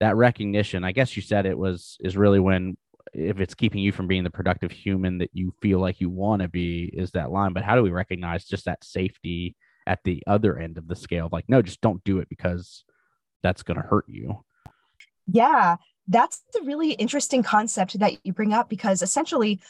[0.00, 2.76] that recognition i guess you said it was is really when
[3.12, 6.42] if it's keeping you from being the productive human that you feel like you want
[6.42, 7.52] to be is that line.
[7.52, 9.54] But how do we recognize just that safety
[9.86, 11.28] at the other end of the scale?
[11.30, 12.84] Like no just don't do it because
[13.42, 14.44] that's going to hurt you.
[15.26, 15.76] Yeah
[16.08, 19.60] that's a really interesting concept that you bring up because essentially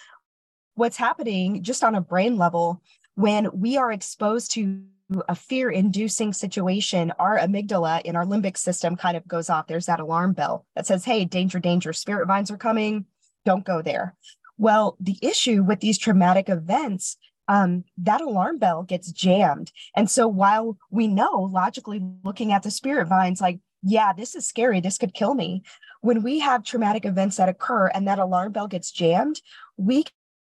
[0.75, 2.83] what's happening just on a brain level
[3.15, 4.83] when we are exposed to
[5.29, 9.67] a fear inducing situation, our amygdala in our limbic system kind of goes off.
[9.67, 13.07] There's that alarm bell that says, hey, danger, danger, spirit vines are coming.
[13.45, 14.17] Don't go there.
[14.59, 17.17] Well, the issue with these traumatic events,
[17.49, 19.71] um, that alarm bell gets jammed.
[19.95, 24.49] And so while we know logically looking at the spirit vines, like, yeah, this is
[24.49, 25.63] scary, this could kill me.
[26.01, 29.41] When we have traumatic events that occur and that alarm bell gets jammed,
[29.77, 30.05] we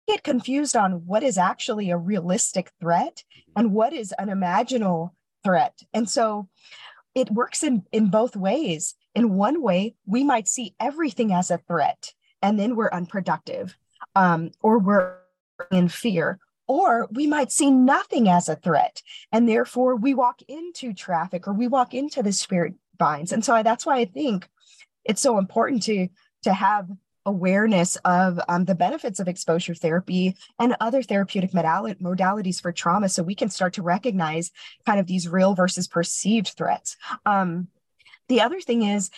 [0.10, 3.24] get confused on what is actually a realistic threat
[3.56, 5.12] and what is an imaginal
[5.44, 5.80] threat.
[5.94, 6.50] And so
[7.14, 8.96] it works in, in both ways.
[9.14, 13.76] In one way, we might see everything as a threat and then we're unproductive
[14.16, 15.18] um, or we're
[15.72, 16.40] in fear.
[16.68, 21.54] Or we might see nothing as a threat and therefore we walk into traffic or
[21.54, 23.32] we walk into the spirit vines.
[23.32, 24.48] And so I, that's why I think
[25.04, 26.10] it's so important to
[26.44, 26.88] to have
[27.30, 33.22] awareness of um, the benefits of exposure therapy and other therapeutic modalities for trauma so
[33.22, 34.52] we can start to recognize
[34.86, 36.98] kind of these real versus perceived threats.
[37.26, 37.68] Um,
[38.28, 39.10] the other thing is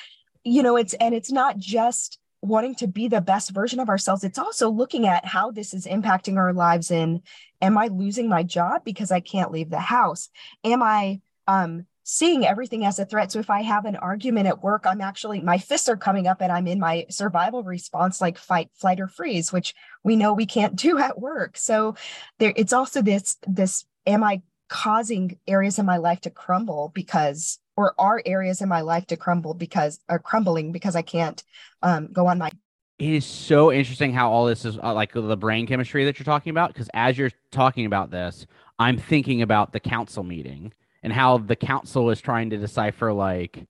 [0.43, 4.23] you know it's and it's not just wanting to be the best version of ourselves
[4.23, 7.21] it's also looking at how this is impacting our lives in
[7.61, 10.29] am i losing my job because i can't leave the house?
[10.63, 13.31] Am i um, seeing everything as a threat.
[13.31, 16.41] So if I have an argument at work, I'm actually my fists are coming up
[16.41, 20.45] and I'm in my survival response like fight, flight, or freeze, which we know we
[20.45, 21.57] can't do at work.
[21.57, 21.95] So
[22.39, 27.59] there it's also this this am I causing areas in my life to crumble because
[27.75, 31.43] or are areas in my life to crumble because are crumbling because I can't
[31.81, 32.51] um, go on my
[32.99, 36.23] it is so interesting how all this is uh, like the brain chemistry that you're
[36.23, 38.45] talking about because as you're talking about this
[38.77, 40.71] i'm thinking about the council meeting
[41.03, 43.65] and how the council is trying to decipher like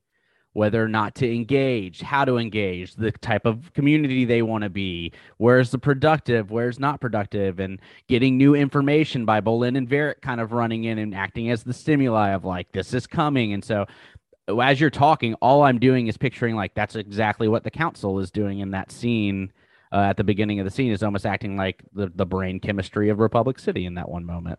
[0.53, 4.69] whether or not to engage, how to engage, the type of community they want to
[4.69, 10.21] be, where's the productive, where's not productive, and getting new information by Bolin and Varrick
[10.21, 13.53] kind of running in and acting as the stimuli of like this is coming.
[13.53, 13.85] And so
[14.61, 18.31] as you're talking, all I'm doing is picturing like that's exactly what the council is
[18.31, 19.53] doing in that scene.
[19.93, 23.09] Uh, at the beginning of the scene is almost acting like the, the brain chemistry
[23.09, 24.57] of Republic City in that one moment.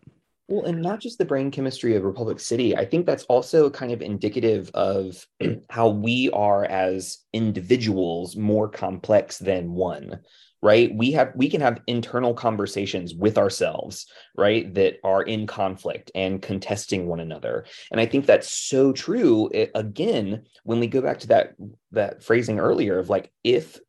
[0.49, 2.75] Well, and not just the brain chemistry of Republic City.
[2.75, 5.25] I think that's also kind of indicative of
[5.69, 10.19] how we are as individuals more complex than one,
[10.61, 10.93] right?
[10.93, 16.41] We have we can have internal conversations with ourselves, right, that are in conflict and
[16.41, 17.65] contesting one another.
[17.89, 19.49] And I think that's so true.
[19.53, 21.53] It, again, when we go back to that
[21.91, 23.79] that phrasing earlier of like if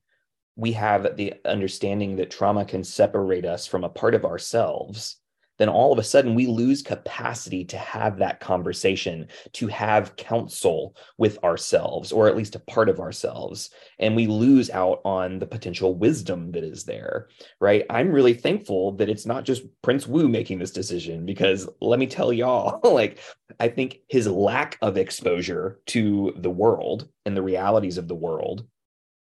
[0.55, 5.17] we have the understanding that trauma can separate us from a part of ourselves
[5.59, 10.96] then all of a sudden we lose capacity to have that conversation, to have counsel
[11.19, 13.71] with ourselves, or at least a part of ourselves.
[13.98, 17.29] And we lose out on the potential wisdom that is there,
[17.61, 17.85] right?
[17.90, 22.07] I'm really thankful that it's not just Prince Wu making this decision, because let me
[22.07, 23.21] tell y'all, like,
[23.61, 28.67] I think his lack of exposure to the world and the realities of the world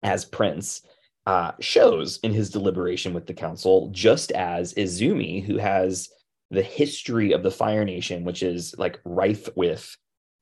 [0.03, 0.83] as Prince
[1.27, 6.09] uh, shows in his deliberation with the council, just as Izumi, who has
[6.51, 9.97] the history of the Fire Nation, which is like rife with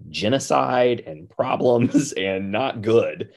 [0.08, 3.30] genocide and problems and not good,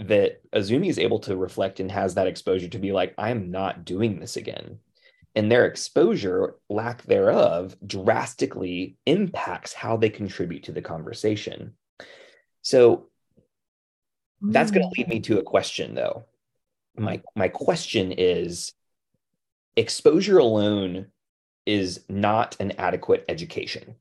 [0.00, 3.84] that Izumi is able to reflect and has that exposure to be like, I'm not
[3.84, 4.78] doing this again.
[5.34, 11.74] And their exposure, lack thereof, drastically impacts how they contribute to the conversation.
[12.62, 13.06] So
[14.42, 16.24] that's going to lead me to a question, though.
[16.96, 18.72] My my question is:
[19.76, 21.06] exposure alone
[21.66, 23.96] is not an adequate education.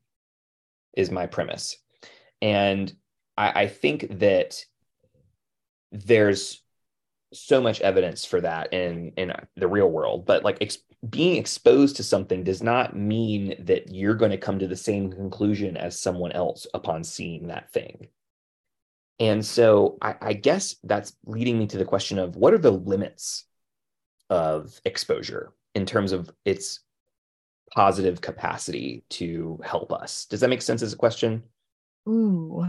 [0.97, 1.77] Is my premise,
[2.41, 2.91] and
[3.37, 4.65] I, I think that
[5.91, 6.61] there's
[7.31, 11.95] so much evidence for that in in the real world but like ex- being exposed
[11.95, 15.99] to something does not mean that you're going to come to the same conclusion as
[15.99, 18.07] someone else upon seeing that thing
[19.19, 22.71] and so I, I guess that's leading me to the question of what are the
[22.71, 23.45] limits
[24.29, 26.79] of exposure in terms of its
[27.73, 30.25] positive capacity to help us.
[30.25, 31.43] Does that make sense as a question?
[32.07, 32.65] Ooh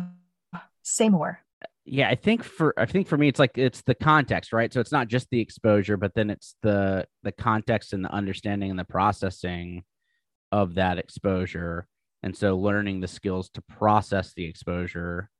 [0.82, 1.40] say more.
[1.84, 4.72] Yeah i think for i think for me it's like it's the context right?
[4.72, 8.70] So it's not just the exposure but then it's the the context and the understanding
[8.70, 9.84] and the processing
[10.52, 11.86] of that exposure.
[12.22, 15.30] And so learning the skills to process the exposure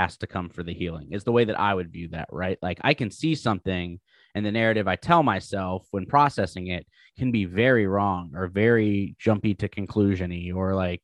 [0.00, 2.58] has to come for the healing is the way that i would view that right
[2.62, 4.00] like i can see something
[4.34, 6.86] and the narrative i tell myself when processing it
[7.18, 11.02] can be very wrong or very jumpy to conclusiony or like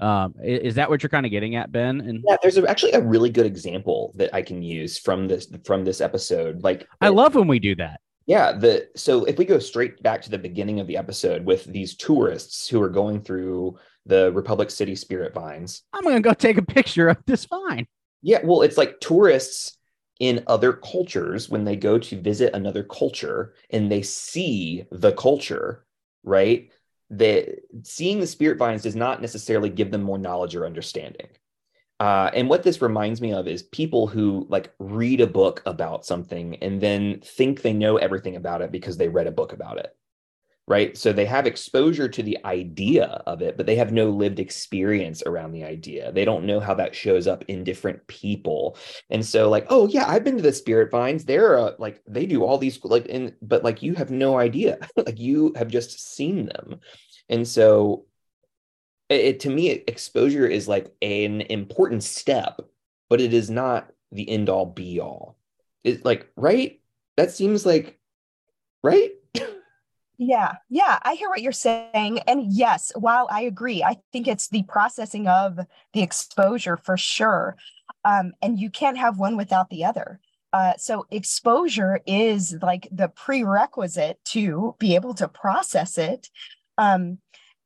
[0.00, 2.00] um, is that what you're kind of getting at, Ben?
[2.00, 5.84] And yeah, there's actually a really good example that I can use from this from
[5.84, 6.64] this episode.
[6.64, 8.00] Like, I love when we do that.
[8.26, 11.64] Yeah, the so if we go straight back to the beginning of the episode with
[11.64, 15.82] these tourists who are going through the Republic City spirit vines.
[15.92, 17.86] I'm gonna go take a picture of this vine.
[18.24, 19.76] Yeah, well, it's like tourists
[20.18, 25.84] in other cultures when they go to visit another culture and they see the culture,
[26.24, 26.70] right?
[27.10, 31.28] that seeing the spirit vines does not necessarily give them more knowledge or understanding.
[32.00, 36.04] Uh, and what this reminds me of is people who like read a book about
[36.04, 39.78] something and then think they know everything about it because they read a book about
[39.78, 39.94] it
[40.66, 40.96] right?
[40.96, 45.22] So they have exposure to the idea of it, but they have no lived experience
[45.26, 46.10] around the idea.
[46.10, 48.78] They don't know how that shows up in different people.
[49.10, 51.24] And so like, oh yeah, I've been to the spirit vines.
[51.24, 54.78] They're uh, like they do all these like and but like you have no idea.
[54.96, 56.80] like you have just seen them.
[57.28, 58.06] And so
[59.10, 62.60] it, to me exposure is like an important step,
[63.10, 65.36] but it is not the end all be all.
[65.82, 66.80] It's like, right?
[67.18, 67.98] That seems like
[68.82, 69.12] right?
[70.16, 72.20] Yeah, yeah, I hear what you're saying.
[72.20, 75.58] And yes, while I agree, I think it's the processing of
[75.92, 77.56] the exposure for sure.
[78.04, 80.20] Um, and you can't have one without the other.
[80.52, 86.30] Uh, so exposure is like the prerequisite to be able to process it.
[86.78, 87.18] Um,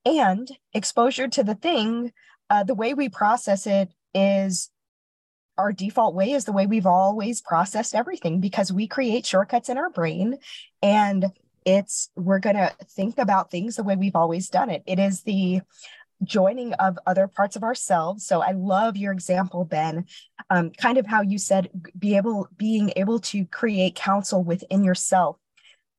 [0.06, 2.12] and exposure to the thing,
[2.48, 4.70] uh, the way we process it is
[5.58, 9.76] our default way is the way we've always processed everything because we create shortcuts in
[9.76, 10.38] our brain
[10.82, 11.26] and
[11.68, 14.82] it's we're going to think about things the way we've always done it.
[14.86, 15.60] It is the
[16.24, 18.26] joining of other parts of ourselves.
[18.26, 20.06] So i love your example ben
[20.50, 25.36] um, kind of how you said be able being able to create counsel within yourself.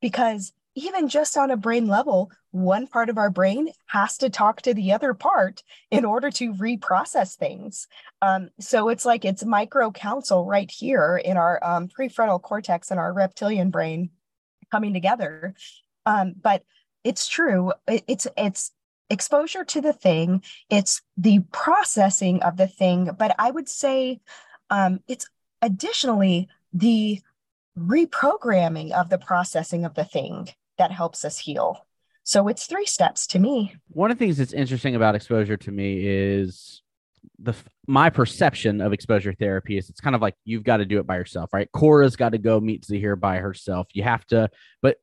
[0.01, 4.61] Because even just on a brain level one part of our brain has to talk
[4.63, 5.61] to the other part
[5.91, 7.87] in order to reprocess things.
[8.23, 12.99] Um, so it's like it's micro counsel right here in our um, prefrontal cortex and
[12.99, 14.09] our reptilian brain
[14.71, 15.53] coming together.
[16.05, 16.63] Um, but
[17.03, 17.73] it's true.
[17.87, 18.71] It, it's it's
[19.09, 20.43] exposure to the thing.
[20.69, 23.11] It's the processing of the thing.
[23.17, 24.21] But I would say
[24.69, 25.27] um, it's
[25.61, 27.21] additionally the
[27.77, 31.85] reprogramming of the processing of the thing that helps us heal.
[32.23, 33.75] So it's three steps to me.
[33.87, 36.83] One of the things that's interesting about exposure to me is
[37.41, 37.55] the
[37.87, 41.07] my perception of exposure therapy is it's kind of like you've got to do it
[41.07, 41.69] by yourself, right?
[41.75, 43.87] Korra's got to go meet Zahir by herself.
[43.93, 44.49] You have to,
[44.81, 44.97] but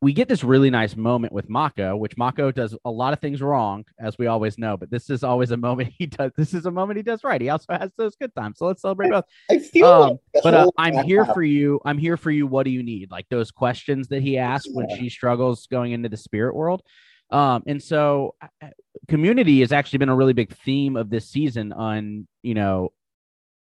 [0.00, 3.42] we get this really nice moment with Mako, which Mako does a lot of things
[3.42, 6.30] wrong, as we always know, but this is always a moment he does.
[6.36, 7.40] This is a moment he does right.
[7.40, 8.58] He also has those good times.
[8.58, 9.24] So let's celebrate both.
[9.50, 11.80] I feel um, like but uh, I'm here for you.
[11.84, 12.46] I'm here for you.
[12.46, 13.10] What do you need?
[13.10, 16.82] Like those questions that he asks when she struggles going into the spirit world.
[17.30, 18.34] Um, and so
[19.08, 22.92] community has actually been a really big theme of this season on, you know,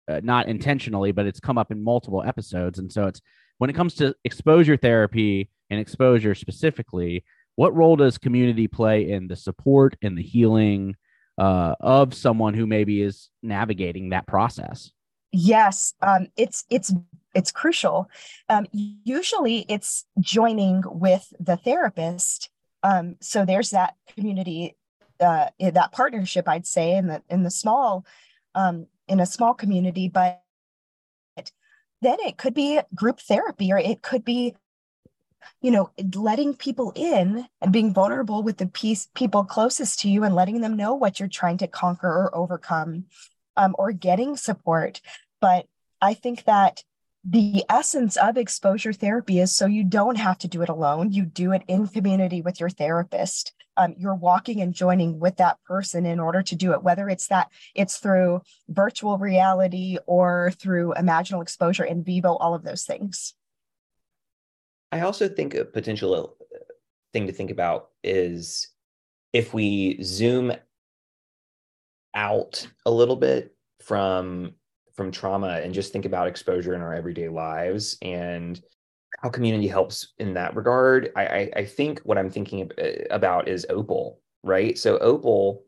[0.08, 2.78] uh, not intentionally, but it's come up in multiple episodes.
[2.78, 3.20] And so it's
[3.58, 7.24] when it comes to exposure therapy and exposure specifically,
[7.56, 10.96] what role does community play in the support and the healing
[11.36, 14.92] uh, of someone who maybe is navigating that process?
[15.32, 16.92] Yes, um, it's it's
[17.34, 18.08] it's crucial.
[18.48, 22.48] Um, usually, it's joining with the therapist.
[22.82, 24.76] Um, so there's that community,
[25.20, 28.06] uh, that partnership, I'd say, in the in the small,
[28.54, 30.08] um, in a small community.
[30.08, 30.42] But
[32.00, 34.54] then it could be group therapy, or it could be
[35.60, 40.24] you know letting people in and being vulnerable with the piece people closest to you
[40.24, 43.04] and letting them know what you're trying to conquer or overcome
[43.56, 45.00] um, or getting support
[45.40, 45.66] but
[46.00, 46.82] i think that
[47.24, 51.12] the essence of exposure therapy is so you don't have to do it alone.
[51.12, 53.52] You do it in community with your therapist.
[53.76, 57.28] Um, you're walking and joining with that person in order to do it whether it's
[57.28, 63.34] that it's through virtual reality or through imaginal exposure in vivo all of those things.
[64.90, 66.58] I also think a potential uh,
[67.12, 68.68] thing to think about is
[69.32, 70.52] if we zoom
[72.14, 74.54] out a little bit from
[74.98, 78.60] from trauma and just think about exposure in our everyday lives and
[79.20, 81.12] how community helps in that regard.
[81.16, 84.76] I, I, I think what I'm thinking uh, about is Opal, right?
[84.76, 85.62] So Opal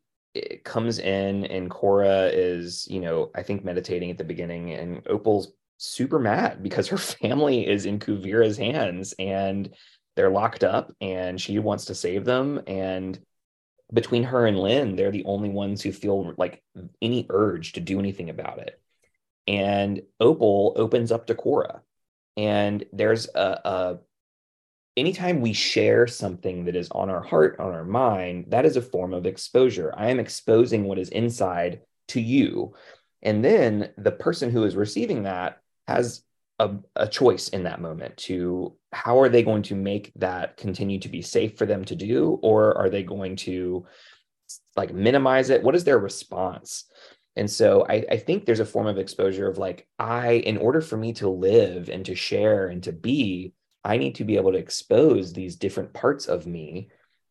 [0.65, 5.53] comes in and Korra is, you know, I think meditating at the beginning, and Opal's
[5.79, 9.73] super mad because her family is in Kuvira's hands and
[10.17, 12.61] they're locked up and she wants to save them.
[12.67, 13.17] And
[13.93, 16.63] between her and Lin, they're the only ones who feel like
[17.01, 18.81] any urge to do anything about it.
[19.51, 21.81] And Opal opens up to Korra.
[22.37, 23.99] And there's a, a
[24.97, 28.83] anytime we share something that is on our heart, on our mind, that is a
[28.83, 29.93] form of exposure.
[29.97, 32.75] I am exposing what is inside to you.
[33.23, 36.23] And then the person who is receiving that has
[36.61, 41.01] a, a choice in that moment to how are they going to make that continue
[41.01, 43.85] to be safe for them to do or are they going to
[44.77, 46.85] like minimize it what is their response
[47.37, 50.81] and so I, I, think there's a form of exposure of like i in order
[50.81, 53.53] for me to live and to share and to be
[53.85, 56.89] i need to be able to expose these different parts of me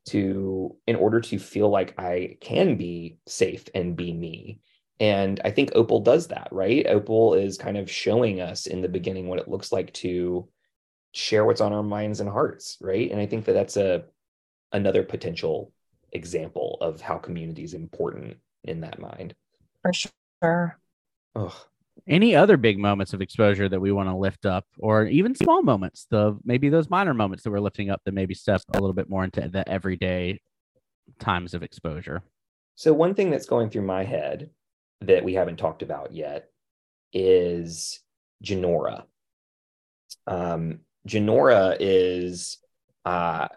[0.08, 4.62] to in order to feel like i can be safe and be me
[5.00, 6.86] and I think Opal does that, right?
[6.86, 10.50] Opal is kind of showing us in the beginning what it looks like to
[11.14, 13.10] share what's on our minds and hearts, right?
[13.10, 14.04] And I think that that's a
[14.72, 15.72] another potential
[16.12, 19.36] example of how community is important in that mind.
[19.82, 20.80] For sure.
[21.36, 21.54] Ugh.
[22.08, 25.62] Any other big moments of exposure that we want to lift up, or even small
[25.62, 28.94] moments, the maybe those minor moments that we're lifting up that maybe step a little
[28.94, 30.42] bit more into the everyday
[31.20, 32.24] times of exposure.
[32.76, 34.50] So one thing that's going through my head
[35.02, 36.50] that we haven't talked about yet
[37.14, 38.00] is
[38.44, 39.04] Jinora.
[40.26, 42.58] Um, Jinora is
[43.06, 43.50] uh,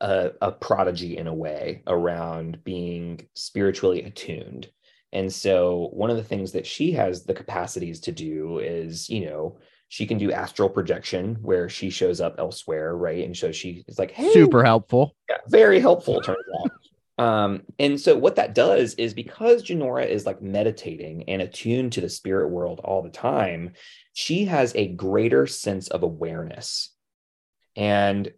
[0.00, 4.70] a, a prodigy in a way around being spiritually attuned.
[5.12, 9.26] And so, one of the things that she has the capacities to do is, you
[9.26, 13.24] know, she can do astral projection where she shows up elsewhere, right?
[13.24, 15.16] And so she is like, hey, super helpful.
[15.30, 16.70] Yeah, very helpful, turns out.
[17.18, 22.00] Um, and so what that does is because Jinora is like meditating and attuned to
[22.00, 23.72] the spirit world all the time,
[24.12, 26.94] she has a greater sense of awareness.
[27.74, 28.32] And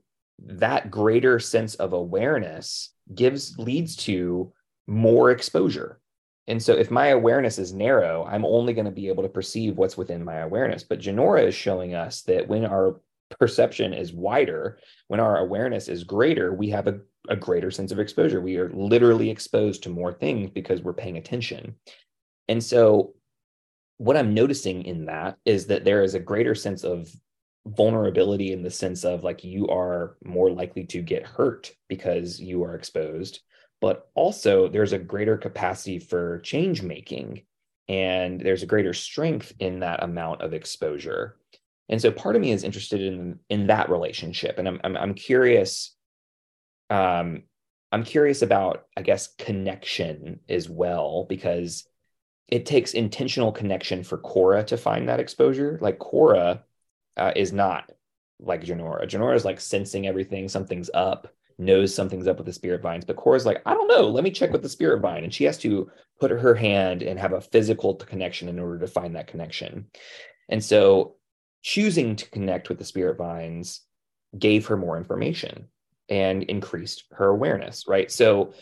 [0.46, 4.52] that greater sense of awareness gives leads to
[4.86, 6.00] more exposure.
[6.46, 9.76] And so if my awareness is narrow, I'm only going to be able to perceive
[9.76, 10.82] what's within my awareness.
[10.82, 13.00] But Jinora is showing us that when our
[13.38, 14.78] perception is wider,
[15.08, 18.40] when our awareness is greater, we have a, a greater sense of exposure.
[18.40, 21.76] We are literally exposed to more things because we're paying attention.
[22.48, 23.14] And so,
[23.98, 27.14] what I'm noticing in that is that there is a greater sense of
[27.66, 32.64] vulnerability in the sense of like you are more likely to get hurt because you
[32.64, 33.40] are exposed,
[33.80, 37.42] but also there's a greater capacity for change making
[37.88, 41.36] and there's a greater strength in that amount of exposure.
[41.88, 44.58] And so part of me is interested in in that relationship.
[44.58, 45.94] And i'm i'm, I'm curious
[46.88, 47.42] um
[47.92, 51.86] i'm curious about i guess connection as well because
[52.50, 55.78] it takes intentional connection for Korra to find that exposure.
[55.80, 56.60] Like Korra
[57.16, 57.90] uh, is not
[58.40, 59.08] like Jinora.
[59.08, 63.16] Jinora is like sensing everything something's up knows something's up with the spirit vines but
[63.16, 65.58] Korra's like I don't know let me check with the spirit vine and she has
[65.58, 69.86] to put her hand and have a physical connection in order to find that connection
[70.48, 71.16] and so
[71.62, 73.82] choosing to connect with the spirit vines
[74.38, 75.68] gave her more information
[76.08, 78.10] and increased her awareness, right?
[78.10, 78.52] So,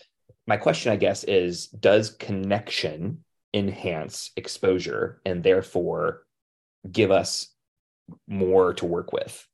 [0.46, 6.22] my question, I guess, is Does connection enhance exposure and therefore
[6.90, 7.48] give us
[8.26, 9.46] more to work with?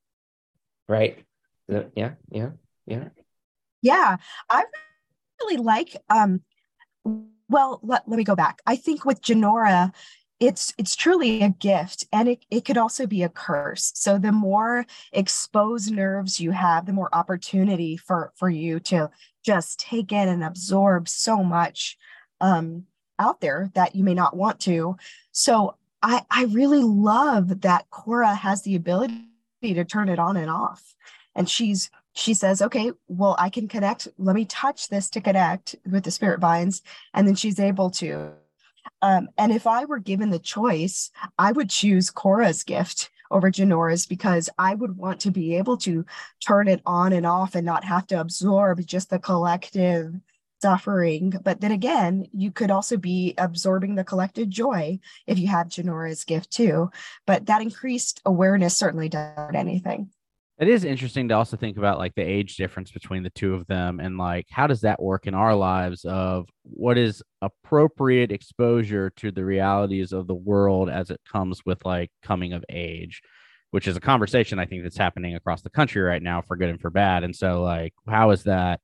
[0.88, 1.24] Right?
[1.68, 2.50] Yeah, yeah,
[2.86, 3.08] yeah.
[3.84, 4.16] Yeah.
[4.48, 4.64] I
[5.42, 6.40] really like, um,
[7.50, 8.62] well, let, let me go back.
[8.66, 9.92] I think with Jinora,
[10.40, 14.32] it's it's truly a gift and it, it could also be a curse so the
[14.32, 19.08] more exposed nerves you have the more opportunity for for you to
[19.44, 21.96] just take in and absorb so much
[22.40, 22.84] um,
[23.20, 24.96] out there that you may not want to
[25.30, 29.14] so i i really love that korra has the ability
[29.62, 30.96] to turn it on and off
[31.36, 35.76] and she's she says okay well i can connect let me touch this to connect
[35.90, 38.32] with the spirit vines and then she's able to
[39.02, 44.06] um, and if I were given the choice, I would choose Korra's gift over Jinora's
[44.06, 46.04] because I would want to be able to
[46.40, 50.14] turn it on and off and not have to absorb just the collective
[50.62, 51.34] suffering.
[51.42, 56.24] But then again, you could also be absorbing the collective joy if you have Jinora's
[56.24, 56.90] gift too.
[57.26, 60.10] But that increased awareness certainly does anything.
[60.58, 63.66] It is interesting to also think about like the age difference between the two of
[63.66, 69.10] them and like how does that work in our lives of what is appropriate exposure
[69.16, 73.20] to the realities of the world as it comes with like coming of age,
[73.72, 76.70] which is a conversation I think that's happening across the country right now for good
[76.70, 77.24] and for bad.
[77.24, 78.78] And so like how is that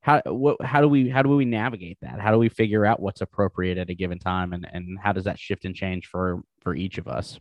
[0.00, 2.18] how what how do we how do we navigate that?
[2.18, 5.24] How do we figure out what's appropriate at a given time and and how does
[5.24, 7.38] that shift and change for for each of us?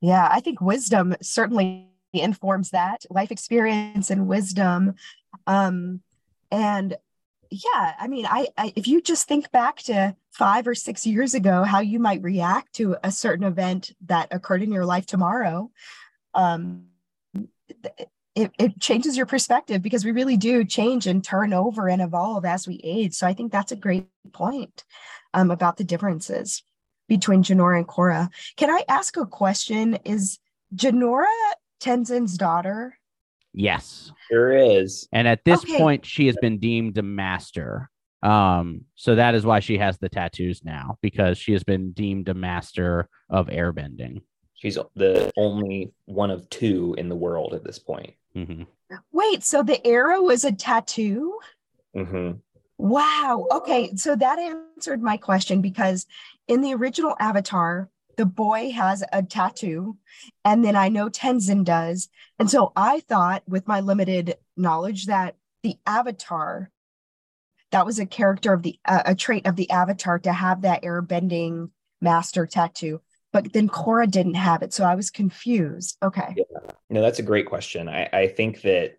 [0.00, 1.90] Yeah, I think wisdom certainly
[2.20, 4.94] informs that life experience and wisdom.
[5.46, 6.00] Um
[6.50, 6.96] and
[7.50, 11.34] yeah i mean I, I, if you just think back to five or six years
[11.34, 15.70] ago how you might react to a certain event that occurred in your life tomorrow
[16.34, 16.86] um
[18.34, 22.44] it, it changes your perspective because we really do change and turn over and evolve
[22.44, 23.14] as we age.
[23.14, 24.84] So i think that's a great point
[25.34, 26.62] um, about the differences
[27.08, 29.94] between jinora and korra can i ask a question?
[30.04, 30.38] Is
[30.74, 31.26] jinora
[31.80, 32.98] Tenzin's daughter?
[33.52, 34.12] Yes.
[34.28, 35.08] Sure is.
[35.12, 35.76] And at this Okay.
[35.76, 37.90] point, she has been deemed a master.
[38.22, 42.28] Um, so that is why she has the tattoos now, because she has been deemed
[42.28, 44.22] a master of airbending.
[44.54, 48.14] She's the only one of two in the world at this point.
[48.34, 48.62] hmm
[49.12, 51.38] Wait, so the arrow is a tattoo?
[51.94, 52.32] hmm
[52.78, 53.46] Wow.
[53.50, 53.96] Okay.
[53.96, 56.06] So that answered my question because
[56.46, 59.98] in the original Avatar, the boy has a tattoo,
[60.44, 62.08] and then I know Tenzin does.
[62.38, 66.70] And so I thought, with my limited knowledge, that the Avatar,
[67.72, 70.82] that was a character of the, uh, a trait of the Avatar to have that
[70.82, 73.00] airbending master tattoo.
[73.32, 74.72] But then Korra didn't have it.
[74.72, 75.98] So I was confused.
[76.02, 76.36] Okay.
[76.88, 77.88] No, that's a great question.
[77.88, 78.98] I, I think that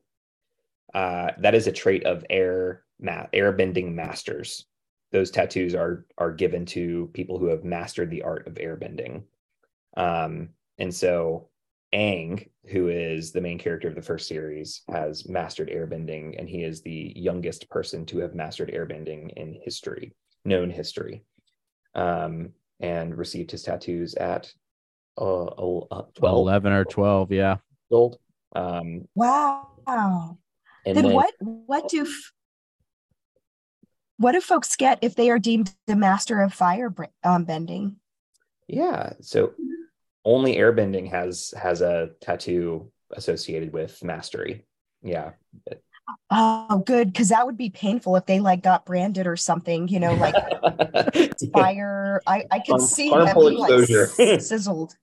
[0.93, 4.65] uh, that is a trait of air ma- airbending masters.
[5.11, 9.23] Those tattoos are are given to people who have mastered the art of airbending.
[9.95, 11.49] Um, and so
[11.93, 16.63] Aang, who is the main character of the first series, has mastered airbending, and he
[16.63, 21.23] is the youngest person to have mastered airbending in history, known history.
[21.95, 22.49] Um,
[22.79, 24.53] and received his tattoos at
[25.19, 27.31] uh, uh, 12 11 or 12.
[27.31, 27.57] Yeah.
[27.89, 28.19] old.
[28.55, 30.37] Um, Wow.
[30.85, 32.33] and then then- what what do f-
[34.17, 36.93] what do folks get if they are deemed the master of fire
[37.23, 37.97] um, bending?
[38.67, 39.53] Yeah, so
[40.25, 44.65] only airbending has has a tattoo associated with mastery.
[45.01, 45.31] Yeah.
[46.29, 49.87] Oh, good, because that would be painful if they like got branded or something.
[49.87, 50.35] You know, like
[51.53, 52.21] fire.
[52.27, 54.95] I I could Harm- see them being like sizzled.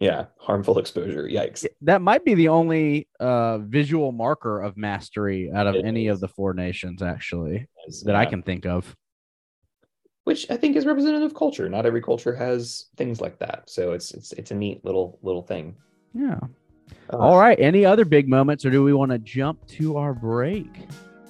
[0.00, 1.24] Yeah, harmful exposure.
[1.24, 1.64] Yikes.
[1.82, 6.14] That might be the only uh, visual marker of mastery out of It any is.
[6.14, 7.68] of the four nations, actually,
[8.04, 8.94] that I can think of.
[10.24, 11.68] which I think is representative of culture.
[11.68, 13.70] Not every culture has things like that.
[13.70, 15.76] So it's it's it's a neat little little thing.
[16.14, 16.40] Yeah.
[17.12, 17.58] Uh, All right.
[17.60, 20.68] Any other big moments, or do we want to jump to our break?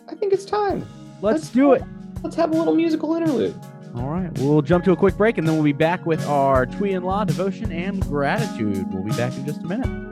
[0.09, 0.87] I think it's time.
[1.23, 1.83] Let's Let's do it.
[2.23, 3.55] Let's have a little musical interlude.
[3.97, 4.31] All right.
[4.39, 7.05] We'll jump to a quick break and then we'll be back with our Twee and
[7.05, 8.93] Law devotion and gratitude.
[8.93, 10.06] We'll be back in just a minute.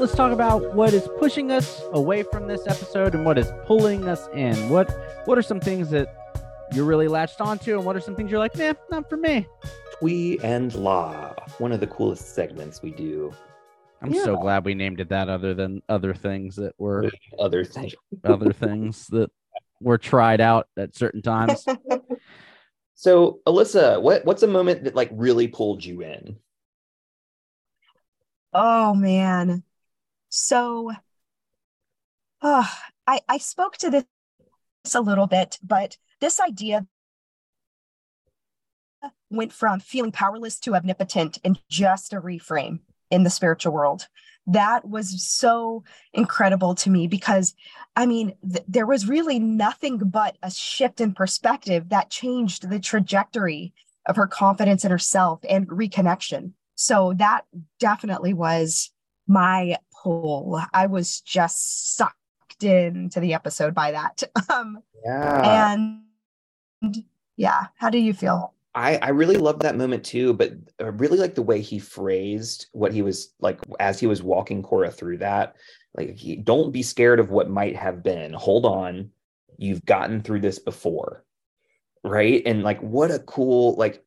[0.00, 3.24] Let's talk about let's talk about what is pushing us away from this episode and
[3.24, 4.68] what is pulling us in.
[4.68, 4.90] What
[5.26, 6.14] what are some things that
[6.72, 9.46] you're really latched onto, and what are some things you're like, nah, not for me.
[9.98, 13.32] Twee and Law, one of the coolest segments we do.
[14.02, 17.92] I'm so glad we named it that, other than other things that were Other thing.
[18.24, 19.30] other things that
[19.80, 21.64] were tried out at certain times.
[22.98, 26.36] So, Alyssa, what what's a moment that like really pulled you in?
[28.54, 29.62] Oh man.
[30.36, 30.92] So
[32.42, 32.66] uh,
[33.06, 34.04] I I spoke to this
[34.94, 36.86] a little bit, but this idea
[39.30, 42.80] went from feeling powerless to omnipotent in just a reframe
[43.10, 44.08] in the spiritual world.
[44.46, 47.54] That was so incredible to me because,
[47.96, 52.78] I mean, th- there was really nothing but a shift in perspective that changed the
[52.78, 53.72] trajectory
[54.04, 56.52] of her confidence in herself and reconnection.
[56.74, 57.46] So that
[57.80, 58.92] definitely was
[59.26, 60.60] my pull.
[60.72, 62.14] I was just sucked
[62.62, 64.22] into the episode by that.
[64.48, 66.00] Um, Yeah.
[66.82, 67.04] and
[67.36, 68.54] yeah, how do you feel?
[68.74, 72.66] I, I really love that moment too, but I really like the way he phrased
[72.72, 75.56] what he was like as he was walking Korra through that.
[75.94, 78.34] Like, he, don't be scared of what might have been.
[78.34, 79.10] Hold on,
[79.56, 81.24] you've gotten through this before,
[82.04, 82.42] right?
[82.44, 84.04] And like, what a cool like,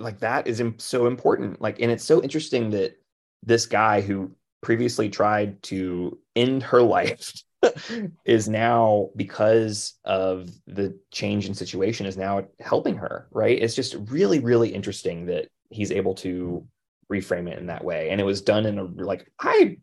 [0.00, 1.60] like that is so important.
[1.60, 2.98] Like, and it's so interesting that
[3.44, 4.32] this guy who
[4.66, 7.32] previously tried to end her life
[8.24, 13.96] is now because of the change in situation is now helping her right it's just
[14.08, 16.66] really really interesting that he's able to
[17.12, 19.76] reframe it in that way and it was done in a like i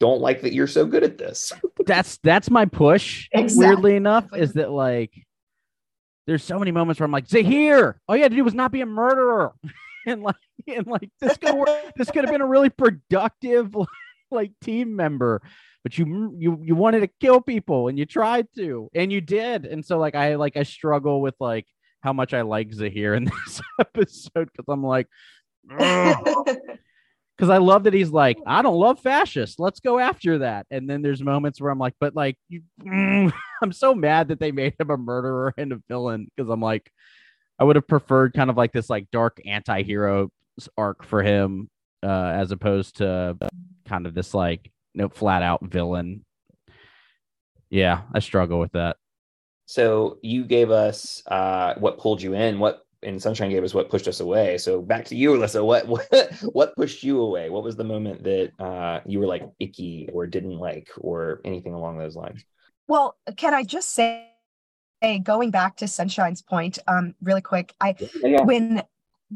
[0.00, 1.52] don't like that you're so good at this
[1.86, 3.28] that's that's my push.
[3.32, 3.66] Exactly.
[3.66, 5.12] Weirdly enough, is that like
[6.26, 8.72] there's so many moments where I'm like, Zahir, all you had to do was not
[8.72, 9.54] be a murderer,
[10.06, 11.92] and like and like this could work.
[11.96, 13.88] this could have been a really productive like
[14.62, 15.42] team member,
[15.82, 19.66] but you you you wanted to kill people and you tried to and you did,
[19.66, 21.66] and so like I like I struggle with like
[22.00, 25.08] how much I like Zahir in this episode because I'm like.
[25.68, 26.46] Because
[27.50, 29.58] I love that he's like, I don't love fascists.
[29.58, 30.66] Let's go after that.
[30.70, 34.38] And then there's moments where I'm like, but like, you, mm, I'm so mad that
[34.38, 36.88] they made him a murderer and a villain because I'm like,
[37.58, 40.30] I would have preferred kind of like this like dark anti-hero
[40.76, 41.68] arc for him
[42.02, 43.36] uh, as opposed to
[43.86, 46.24] kind of this like no flat out villain.
[47.70, 48.96] Yeah, I struggle with that.
[49.66, 53.90] so you gave us uh what pulled you in what and sunshine gave us what
[53.90, 56.06] pushed us away so back to you alyssa what what,
[56.52, 60.26] what pushed you away what was the moment that uh you were like icky or
[60.26, 62.44] didn't like or anything along those lines
[62.88, 64.28] Well, can I just say,
[65.24, 68.42] going back to Sunshine's point, um, really quick, I yeah.
[68.42, 68.82] when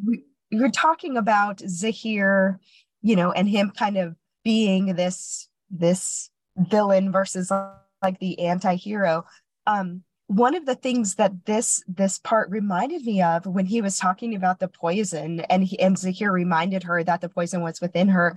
[0.06, 2.60] we, you're talking about Zahir,
[3.02, 4.14] you know, and him kind of
[4.44, 7.52] being this this villain versus
[8.02, 9.24] like the anti-hero.
[9.66, 13.98] Um, one of the things that this this part reminded me of when he was
[13.98, 18.08] talking about the poison and he and Zahir reminded her that the poison was within
[18.08, 18.36] her,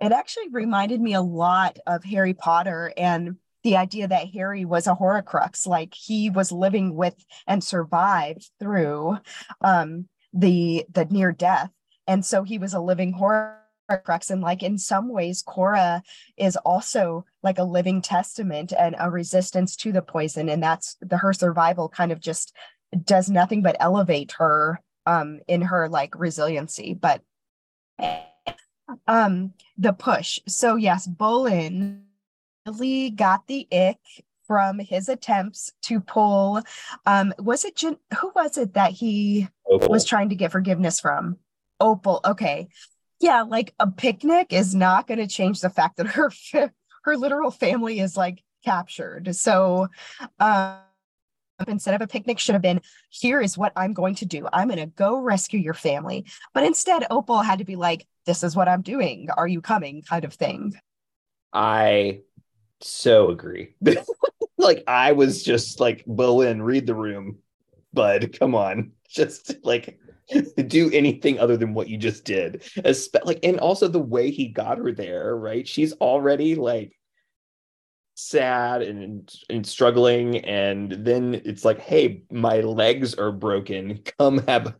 [0.00, 4.86] it actually reminded me a lot of Harry Potter and the idea that Harry was
[4.86, 7.16] a Horcrux, like he was living with
[7.48, 9.18] and survived through
[9.60, 11.70] um, the the near death,
[12.06, 13.12] and so he was a living
[13.90, 14.30] Horcrux.
[14.30, 16.02] And like in some ways, Korra
[16.36, 21.18] is also like a living testament and a resistance to the poison, and that's the
[21.18, 22.54] her survival kind of just
[23.04, 26.94] does nothing but elevate her um, in her like resiliency.
[26.94, 27.22] But
[29.06, 30.38] um, the push.
[30.46, 32.02] So yes, Bolin
[32.66, 33.98] really got the ick
[34.46, 36.60] from his attempts to pull
[37.06, 41.38] um was it Jen- who was it that he was trying to get forgiveness from
[41.80, 42.68] opal okay
[43.24, 46.30] yeah like a picnic is not going to change the fact that her
[47.04, 49.86] her literal family is like captured so
[50.40, 50.78] um
[51.68, 54.68] instead of a picnic should have been here is what i'm going to do i'm
[54.68, 58.56] going to go rescue your family but instead opal had to be like this is
[58.56, 60.74] what i'm doing are you coming kind of thing
[61.54, 62.22] I
[62.80, 63.76] so agree.
[64.58, 67.38] like I was just like, Bolin, read the room,
[67.92, 68.36] bud.
[68.38, 68.92] Come on.
[69.08, 70.00] Just like
[70.66, 72.62] do anything other than what you just did.
[72.78, 75.66] Espe- like, and also the way he got her there, right?
[75.66, 76.96] She's already like
[78.14, 84.00] sad and and struggling, and then it's like, hey, my legs are broken.
[84.18, 84.74] Come have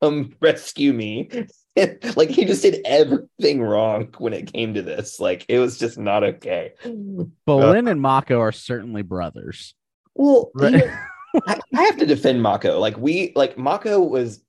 [0.00, 1.30] come rescue me.
[2.16, 5.18] like he just did everything wrong when it came to this.
[5.20, 6.72] Like it was just not okay.
[6.84, 9.74] Bolin uh, and Mako are certainly brothers.
[10.14, 10.74] Well, Right.
[10.74, 10.98] even-
[11.46, 12.78] I, I have to defend Mako.
[12.78, 14.42] Like we like Mako was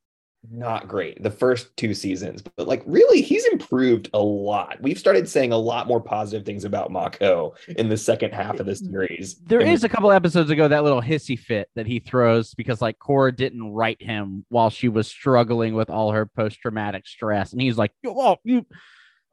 [0.52, 4.78] not great the first two seasons, but like really, he's improved a lot.
[4.82, 8.66] We've started saying a lot more positive things about Mako in the second half of
[8.66, 9.36] the series.
[9.36, 13.00] There is a couple episodes ago that little hissy fit that he throws because like
[13.00, 17.62] Korra didn't write him while she was struggling with all her post traumatic stress, and
[17.62, 18.66] he's like, "Oh, you,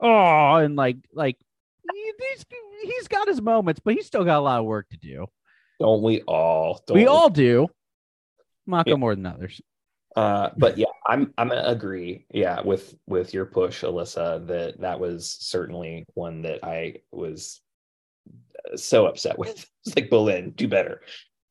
[0.01, 1.37] oh," and like like
[1.93, 2.45] he- he's
[2.85, 5.27] he's got his moments, but he's still got a lot of work to do.
[5.81, 6.83] don't we all?
[6.87, 7.67] Don't we all do.
[8.67, 8.97] Mako Yeah.
[8.97, 9.61] more than others.
[10.17, 12.27] Uh, but yeah, I'm I'm gonna agree.
[12.33, 17.61] Yeah, with with your push, Alyssa, that that was certainly one that I was
[18.73, 19.67] uh, so upset with.
[19.85, 21.01] It's like Bolin, do better.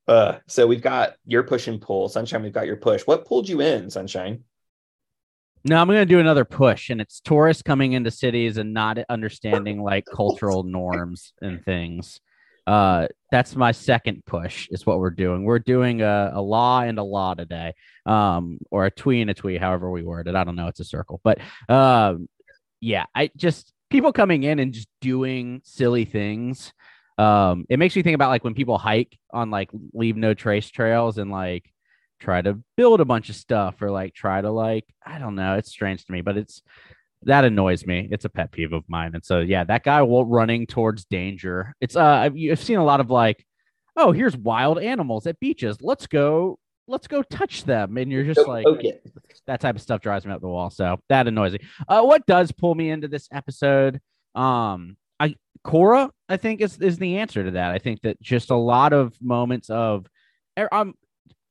[0.07, 2.41] Uh, so we've got your push and pull, Sunshine.
[2.41, 3.03] We've got your push.
[3.03, 4.43] What pulled you in, Sunshine?
[5.66, 8.97] No, I'm going to do another push, and it's tourists coming into cities and not
[9.10, 12.22] understanding like cultural norms and things.
[12.70, 14.67] Uh, that's my second push.
[14.70, 15.43] Is what we're doing.
[15.43, 17.74] We're doing a, a law and a law today,
[18.05, 20.36] um, or a twee and a twee, however we word it.
[20.36, 20.67] I don't know.
[20.67, 22.30] It's a circle, but um,
[22.80, 26.72] yeah, I just people coming in and just doing silly things.
[27.17, 30.70] Um, it makes me think about like when people hike on like leave no trace
[30.70, 31.74] trails and like
[32.20, 35.55] try to build a bunch of stuff or like try to like I don't know.
[35.55, 36.61] It's strange to me, but it's
[37.24, 38.07] that annoys me.
[38.11, 39.11] It's a pet peeve of mine.
[39.13, 41.74] And so yeah, that guy will running towards danger.
[41.82, 43.45] It's uh I've, I've seen a lot of like,
[43.95, 45.78] oh, here's wild animals at beaches.
[45.82, 46.57] Let's go.
[46.88, 47.97] Let's go touch them.
[47.97, 49.05] And you're just Don't like it.
[49.47, 50.70] that type of stuff drives me up the wall.
[50.70, 51.59] So that annoys me.
[51.88, 53.99] Uh, what does pull me into this episode?
[54.34, 57.72] Um, I Korra, I think is is the answer to that.
[57.72, 60.07] I think that just a lot of moments of
[60.57, 60.93] er, I'm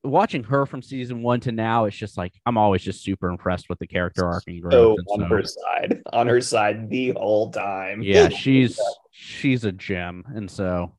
[0.03, 1.85] watching her from season one to now.
[1.85, 4.71] It's just like I'm always just super impressed with the character arc and growth.
[4.73, 8.01] So and on so- her side, on her side the whole time.
[8.01, 8.79] yeah, she's
[9.11, 10.95] she's a gem, and so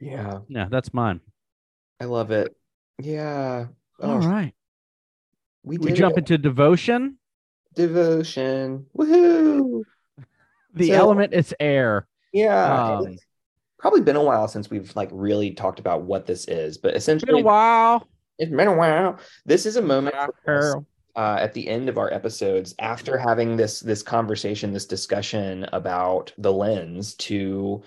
[0.00, 1.20] yeah, yeah, that's mine.
[2.00, 2.54] I love it.
[3.02, 3.66] Yeah.
[4.00, 4.52] Oh, All right,
[5.62, 6.18] we we jump it.
[6.18, 7.18] into devotion.
[7.74, 8.86] devotion.
[8.96, 9.82] Woohoo!
[10.74, 12.06] The So- element is air.
[12.32, 12.96] Yeah.
[12.98, 13.24] Um, it's
[13.78, 17.06] probably been a while since we've like really talked about what this is, but It's
[17.06, 18.06] been essentially a while.
[18.38, 19.18] It's been a while.
[19.44, 20.74] This is a moment us,
[21.16, 26.32] uh, at the end of our episodes after having this this conversation, this discussion about
[26.38, 27.82] the lens to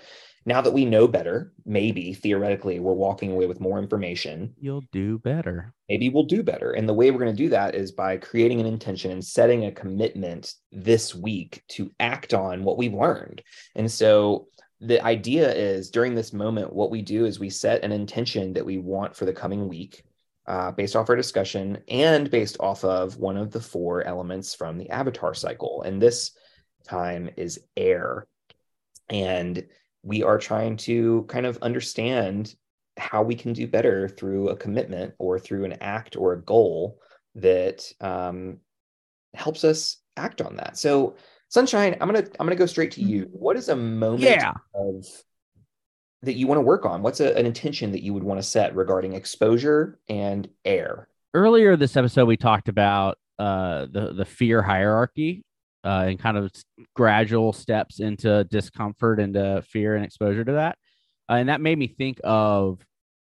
[0.46, 4.54] now that we know better, maybe theoretically we're walking away with more information.
[4.58, 5.74] You'll do better.
[5.88, 6.72] maybe we'll do better.
[6.72, 9.66] And the way we're going to do that is by creating an intention and setting
[9.66, 13.42] a commitment this week to act on what we've learned.
[13.74, 14.46] And so
[14.80, 18.64] the idea is during this moment, what we do is we set an intention that
[18.64, 20.04] we want for the coming week.
[20.50, 24.78] Uh, based off our discussion and based off of one of the four elements from
[24.78, 25.82] the avatar cycle.
[25.82, 26.32] And this
[26.82, 28.26] time is air.
[29.08, 29.64] And
[30.02, 32.52] we are trying to kind of understand
[32.96, 36.98] how we can do better through a commitment or through an act or a goal
[37.36, 38.58] that um,
[39.34, 40.76] helps us act on that.
[40.76, 41.14] So,
[41.46, 43.28] Sunshine, I'm gonna I'm gonna go straight to you.
[43.30, 44.54] What is a moment Yeah.
[44.74, 45.06] of
[46.22, 47.02] that you want to work on?
[47.02, 51.08] What's a, an intention that you would want to set regarding exposure and air?
[51.34, 55.44] earlier this episode we talked about uh the the fear hierarchy
[55.84, 56.50] uh and kind of
[56.94, 60.76] gradual steps into discomfort and uh, fear and exposure to that
[61.28, 62.80] uh, and that made me think of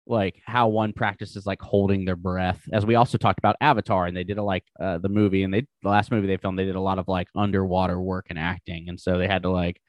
[0.09, 4.15] like how one practices like holding their breath as we also talked about avatar and
[4.15, 6.65] they did a like uh, the movie and they the last movie they filmed they
[6.65, 9.81] did a lot of like underwater work and acting and so they had to like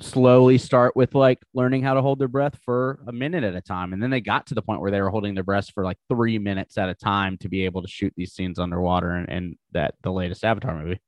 [0.00, 3.60] slowly start with like learning how to hold their breath for a minute at a
[3.60, 3.92] time.
[3.92, 5.98] And then they got to the point where they were holding their breath for like
[6.08, 9.56] three minutes at a time to be able to shoot these scenes underwater and, and
[9.72, 11.00] that the latest Avatar movie.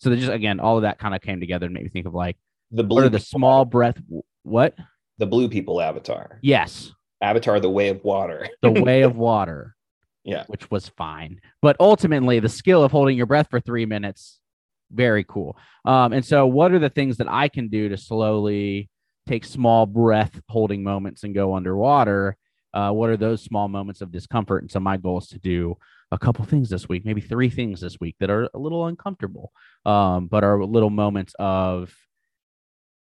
[0.00, 2.06] So they just again, all of that kind of came together and made me think
[2.06, 2.36] of like
[2.72, 4.00] The blue the small breath
[4.42, 4.74] what?
[5.18, 6.38] the blue people avatar.
[6.42, 6.92] Yes.
[7.20, 8.48] Avatar the way of water.
[8.62, 9.76] The way of water.
[10.24, 10.44] Yeah.
[10.48, 11.40] Which was fine.
[11.62, 14.40] But ultimately the skill of holding your breath for three minutes,
[14.94, 15.56] very cool.
[15.84, 18.88] Um, and so what are the things that I can do to slowly
[19.26, 22.36] take small breath holding moments and go underwater?
[22.72, 24.62] Uh, what are those small moments of discomfort?
[24.62, 25.76] And so my goal is to do
[26.10, 29.52] a couple things this week, maybe three things this week that are a little uncomfortable,
[29.84, 31.94] um, but are little moments of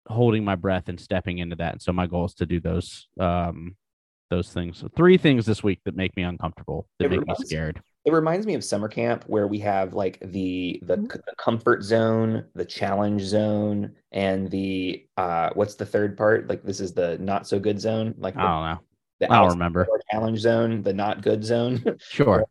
[0.07, 1.73] holding my breath and stepping into that.
[1.73, 3.77] And so my goal is to do those um,
[4.31, 4.79] those things.
[4.79, 7.83] So three things this week that make me uncomfortable, that It make me scared.
[8.05, 11.09] It reminds me of summer camp where we have like the the, Mhm.
[11.11, 16.49] the comfort zone, the challenge zone, and the uh what's the third part?
[16.49, 18.81] Like this is the not so good zone, like I don't know.
[19.21, 19.89] the I don't remember.
[20.11, 21.83] challenge zone, the not good zone.
[22.01, 22.45] Sure.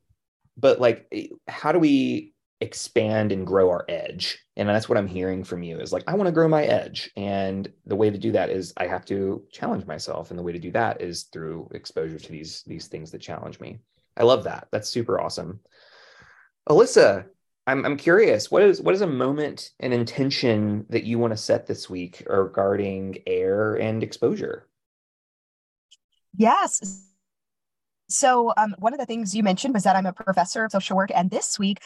[0.58, 1.12] but like
[1.48, 4.40] how do we expand and grow our edge?
[4.56, 7.12] And that's what I'm hearing from you is like I want to grow my edge.
[7.16, 10.30] And the way to do that is I have to challenge myself.
[10.32, 13.60] And the way to do that is through exposure to these these things that challenge
[13.60, 13.80] me.
[14.18, 14.68] I love that.
[14.72, 15.60] That's super awesome.
[16.70, 17.26] Alyssa,
[17.66, 18.52] I'm I'm curious.
[18.52, 22.24] What is what is a moment and intention that you want to set this week
[22.28, 24.68] regarding air and exposure?
[26.36, 27.06] Yes.
[28.10, 30.98] So um, one of the things you mentioned was that I'm a professor of social
[30.98, 31.80] work, and this week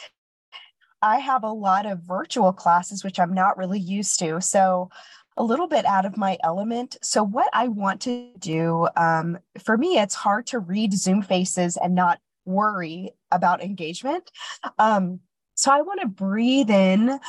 [1.00, 4.40] I have a lot of virtual classes, which I'm not really used to.
[4.40, 4.90] So
[5.38, 6.96] a little bit out of my element.
[7.00, 11.76] So what I want to do, um, for me, it's hard to read Zoom faces
[11.76, 14.30] and not worry about engagement.
[14.78, 15.20] Um,
[15.54, 17.20] so I want to breathe in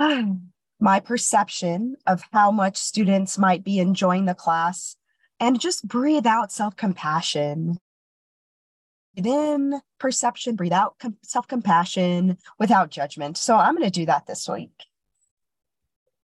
[0.80, 4.96] my perception of how much students might be enjoying the class
[5.38, 7.78] and just breathe out self compassion.
[9.14, 13.36] Breathe in perception, breathe out com- self compassion without judgment.
[13.36, 14.84] So I'm going to do that this week.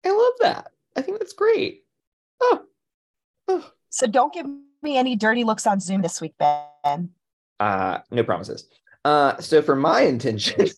[0.05, 0.72] I love that.
[0.97, 1.84] I think that's great.
[2.41, 2.62] Oh.
[3.49, 3.70] oh.
[3.91, 4.47] So don't give
[4.82, 7.11] me any dirty looks on Zoom this week, Ben.
[7.59, 8.68] Uh, no promises.
[9.05, 10.68] Uh, so for my intention,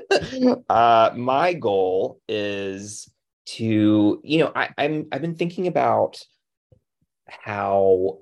[0.68, 3.10] uh, my goal is
[3.46, 6.22] to, you know, I, I'm I've been thinking about
[7.26, 8.18] how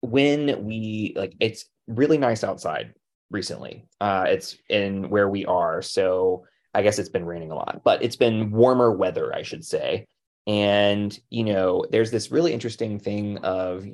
[0.00, 2.94] when we like it's really nice outside
[3.30, 3.86] recently.
[4.00, 6.44] Uh, it's in where we are, so
[6.74, 10.06] I guess it's been raining a lot, but it's been warmer weather, I should say.
[10.48, 13.86] And you know, there's this really interesting thing of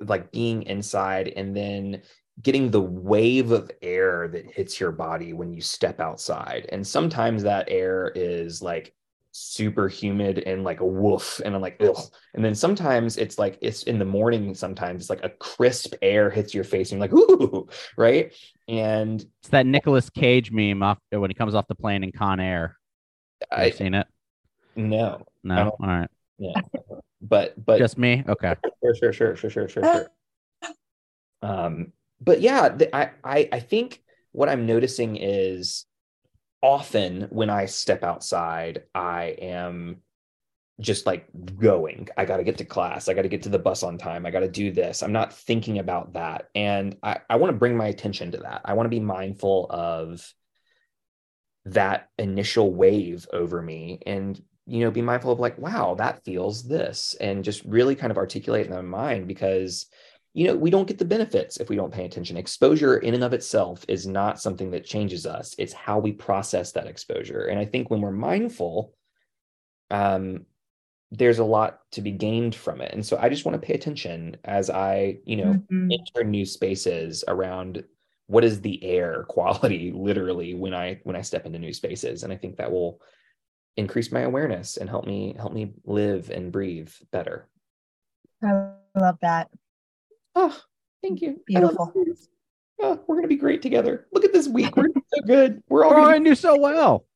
[0.00, 2.02] like being inside and then
[2.42, 6.66] getting the wave of air that hits your body when you step outside.
[6.70, 8.94] And sometimes that air is like
[9.32, 11.98] super humid and like a woof and I'm like ugh.
[12.34, 16.30] And then sometimes it's like it's in the morning sometimes it's like a crisp air
[16.30, 18.32] hits your face and you're like ooh, right?
[18.66, 22.40] And it's that Nicolas Cage meme off when he comes off the plane in Con
[22.40, 22.76] Air.
[23.52, 24.06] i've seen it?
[24.78, 25.26] No.
[25.42, 25.76] No.
[25.80, 26.08] All right.
[26.38, 26.60] Yeah.
[27.20, 28.24] But but just me?
[28.28, 28.54] Okay.
[28.82, 30.72] Sure, sure, sure, sure, sure, sure, sure.
[31.42, 34.00] Um but yeah, the, I, I I think
[34.32, 35.84] what I'm noticing is
[36.62, 39.98] often when I step outside, I am
[40.80, 41.26] just like
[41.56, 42.08] going.
[42.16, 43.08] I got to get to class.
[43.08, 44.26] I got to get to the bus on time.
[44.26, 45.02] I got to do this.
[45.02, 46.50] I'm not thinking about that.
[46.54, 48.62] And I, I want to bring my attention to that.
[48.64, 50.32] I want to be mindful of
[51.64, 56.62] that initial wave over me and you know be mindful of like wow that feels
[56.62, 59.86] this and just really kind of articulate in my mind because
[60.38, 62.36] you know, we don't get the benefits if we don't pay attention.
[62.36, 65.54] Exposure in and of itself is not something that changes us.
[65.58, 67.46] It's how we process that exposure.
[67.46, 68.94] And I think when we're mindful,
[69.90, 70.46] um,
[71.10, 72.92] there's a lot to be gained from it.
[72.92, 75.90] And so I just want to pay attention as I, you know, mm-hmm.
[75.90, 77.82] enter new spaces around
[78.26, 82.22] what is the air quality literally when I when I step into new spaces.
[82.22, 83.00] And I think that will
[83.78, 87.48] increase my awareness and help me help me live and breathe better.
[88.42, 89.48] I love that.
[90.34, 90.56] Oh,
[91.02, 91.40] thank you.
[91.46, 91.94] Beautiful.
[92.80, 94.06] Oh, we're gonna be great together.
[94.12, 94.76] Look at this week.
[94.76, 95.62] We're so good.
[95.68, 97.06] We're all going to do so well.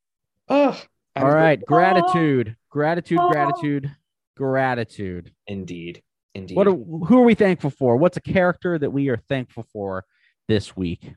[0.49, 0.81] Oh,
[1.15, 1.59] all right.
[1.59, 1.65] Good.
[1.67, 3.29] Gratitude, gratitude, oh.
[3.29, 3.91] gratitude,
[4.35, 5.31] gratitude.
[5.47, 6.01] Indeed.
[6.35, 6.57] Indeed.
[6.57, 7.97] What are, who are we thankful for?
[7.97, 10.05] What's a character that we are thankful for
[10.47, 11.13] this week?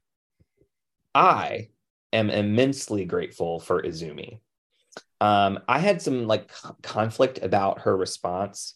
[1.15, 1.69] I
[2.13, 4.41] am immensely grateful for Izumi.
[5.21, 6.51] Um, I had some like
[6.83, 8.75] conflict about her response.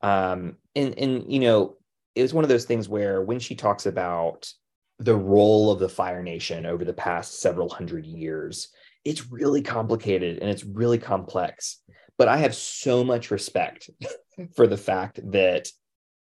[0.00, 1.76] Um, and and you know,
[2.14, 4.50] it was one of those things where when she talks about
[4.98, 8.68] the role of the Fire Nation over the past several hundred years,
[9.04, 11.78] it's really complicated and it's really complex.
[12.18, 13.90] But I have so much respect
[14.54, 15.68] for the fact that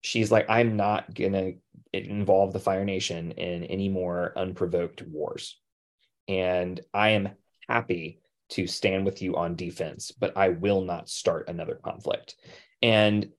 [0.01, 1.53] she's like, I'm not to
[1.93, 5.59] involve the Fire Nation in any more unprovoked wars.
[6.28, 7.30] And I am
[7.68, 12.36] happy to stand with you on defense, but I will not start another conflict.
[12.82, 13.30] And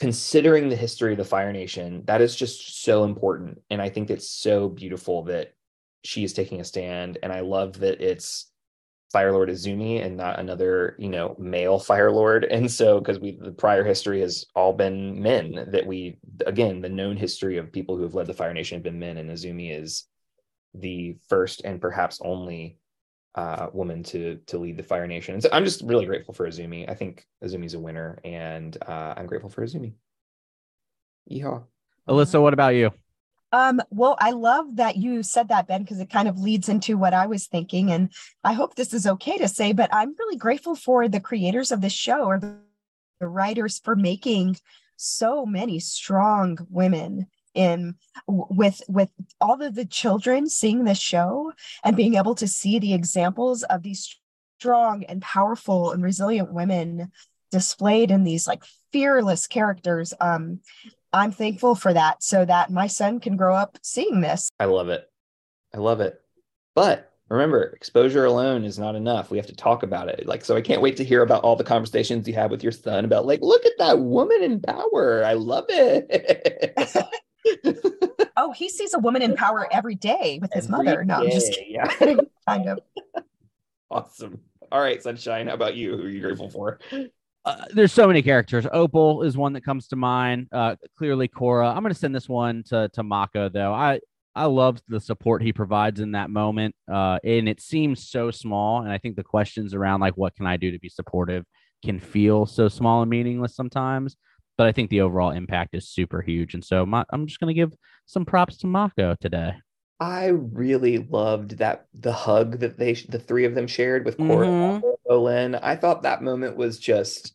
[0.00, 3.60] considering the history of the Fire Nation, that is just so important.
[3.70, 5.54] And I think it's so beautiful that
[6.04, 7.18] she is taking a stand.
[7.22, 8.50] And I love that it's
[9.12, 12.44] Fire Lord Izumi and not another, you know, male Fire Lord.
[12.50, 16.88] And so, because we the prior history has all been men that we again, the
[16.88, 19.80] known history of people who have led the Fire Nation have been men, and Izumi
[19.80, 20.08] is
[20.74, 22.76] the first and perhaps only
[23.34, 25.34] uh, woman to to lead the Fire Nation.
[25.34, 26.88] And so I'm just really grateful for Izumi.
[26.88, 29.94] I think Izumi's a winner, and uh, I'm grateful for Izumi.
[31.30, 31.64] Yeehaw.
[32.08, 32.90] Alyssa, what about you?
[33.52, 36.98] Um, well, I love that you said that, Ben, because it kind of leads into
[36.98, 37.92] what I was thinking.
[37.92, 38.12] And
[38.42, 41.80] I hope this is okay to say, but I'm really grateful for the creators of
[41.80, 42.58] this show or the,
[43.20, 44.56] the writers for making
[44.96, 47.94] so many strong women in
[48.26, 51.52] with with all of the children seeing this show
[51.82, 54.16] and being able to see the examples of these
[54.58, 57.10] strong and powerful and resilient women
[57.50, 60.60] displayed in these like fearless characters um
[61.12, 64.50] i'm thankful for that so that my son can grow up seeing this.
[64.58, 65.08] I love it.
[65.72, 66.20] I love it.
[66.74, 69.30] But remember exposure alone is not enough.
[69.30, 70.26] We have to talk about it.
[70.26, 72.72] Like so i can't wait to hear about all the conversations you have with your
[72.72, 75.24] son about like look at that woman in power.
[75.24, 76.74] I love it
[78.36, 81.30] oh he sees a woman in power every day with his Every mother no i'm
[81.30, 82.18] just day, yeah kidding
[82.48, 82.80] kind of
[83.90, 84.40] awesome
[84.72, 86.78] all right sunshine how about you who are you grateful for
[87.46, 88.66] uh, there's so many characters.
[88.72, 90.48] Opal is one that comes to mind.
[90.50, 91.76] Uh, clearly, Korra.
[91.76, 93.70] I'm going to send this one to to Mako though.
[93.70, 94.00] I
[94.34, 98.82] I love the support he provides in that moment, uh, and it seems so small.
[98.82, 101.44] And I think the questions around like what can I do to be supportive
[101.84, 104.16] can feel so small and meaningless sometimes.
[104.56, 107.54] But I think the overall impact is super huge, and so my, I'm just going
[107.54, 107.74] to give
[108.06, 109.54] some props to Mako today.
[110.00, 114.48] I really loved that the hug that they the three of them shared with Korra
[114.48, 114.82] Mhm.
[114.82, 115.58] and Bolin.
[115.62, 117.34] I thought that moment was just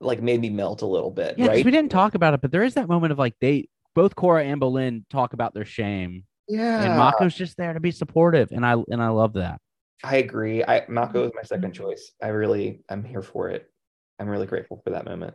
[0.00, 1.64] like made me melt a little bit, Yeah, right?
[1.64, 4.44] we didn't talk about it, but there is that moment of like they both Korra
[4.44, 8.66] and Bolin talk about their shame, Yeah, and Mako's just there to be supportive, and
[8.66, 9.60] I and I love that.
[10.02, 10.62] I agree.
[10.64, 12.12] I Mako is my second choice.
[12.20, 13.70] I really I'm here for it.
[14.18, 15.34] I'm really grateful for that moment.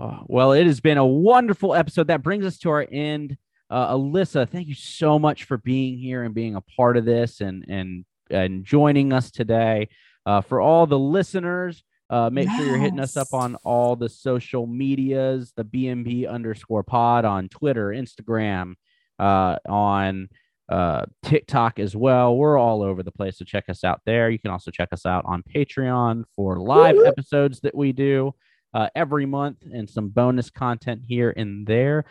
[0.00, 2.06] Oh, well, it has been a wonderful episode.
[2.06, 3.36] That brings us to our end.
[3.68, 7.42] Uh, Alyssa, thank you so much for being here and being a part of this
[7.42, 9.88] and and and joining us today.
[10.24, 14.08] Uh, for all the listeners, uh, make sure you're hitting us up on all the
[14.08, 18.74] social medias, the BNB underscore pod on Twitter, Instagram,
[19.18, 20.30] uh, on
[20.70, 22.36] uh, TikTok as well.
[22.36, 24.30] We're all over the place, so check us out there.
[24.30, 27.08] You can also check us out on Patreon for live Woo-hoo.
[27.08, 28.34] episodes that we do
[28.74, 32.04] uh, every month and some bonus content here and there.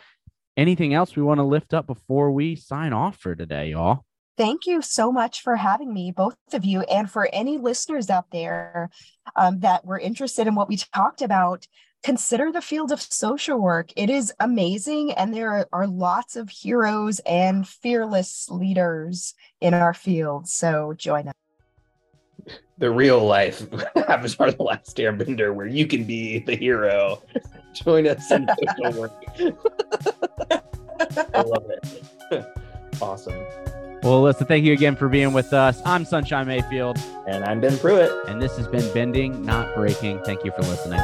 [0.56, 4.04] Anything else we want to lift up before we sign off for today, y'all?
[4.36, 8.30] Thank you so much for having me, both of you, and for any listeners out
[8.32, 8.90] there
[9.36, 11.66] um, that were interested in what we talked about.
[12.02, 13.90] Consider the field of social work.
[13.96, 19.92] It is amazing, and there are, are lots of heroes and fearless leaders in our
[19.92, 20.48] field.
[20.48, 21.34] So join us.
[22.78, 23.66] The real life
[24.08, 27.22] Avatar: The Last Airbender, where you can be the hero.
[27.74, 28.48] Join us in
[28.80, 29.12] social work.
[31.34, 32.46] I love it.
[33.02, 33.34] awesome.
[34.02, 35.80] Well, Alyssa, thank you again for being with us.
[35.84, 38.10] I'm Sunshine Mayfield, And I'm Ben Pruitt.
[38.28, 40.22] and this has been Bending, Not Breaking.
[40.24, 41.00] Thank you for listening.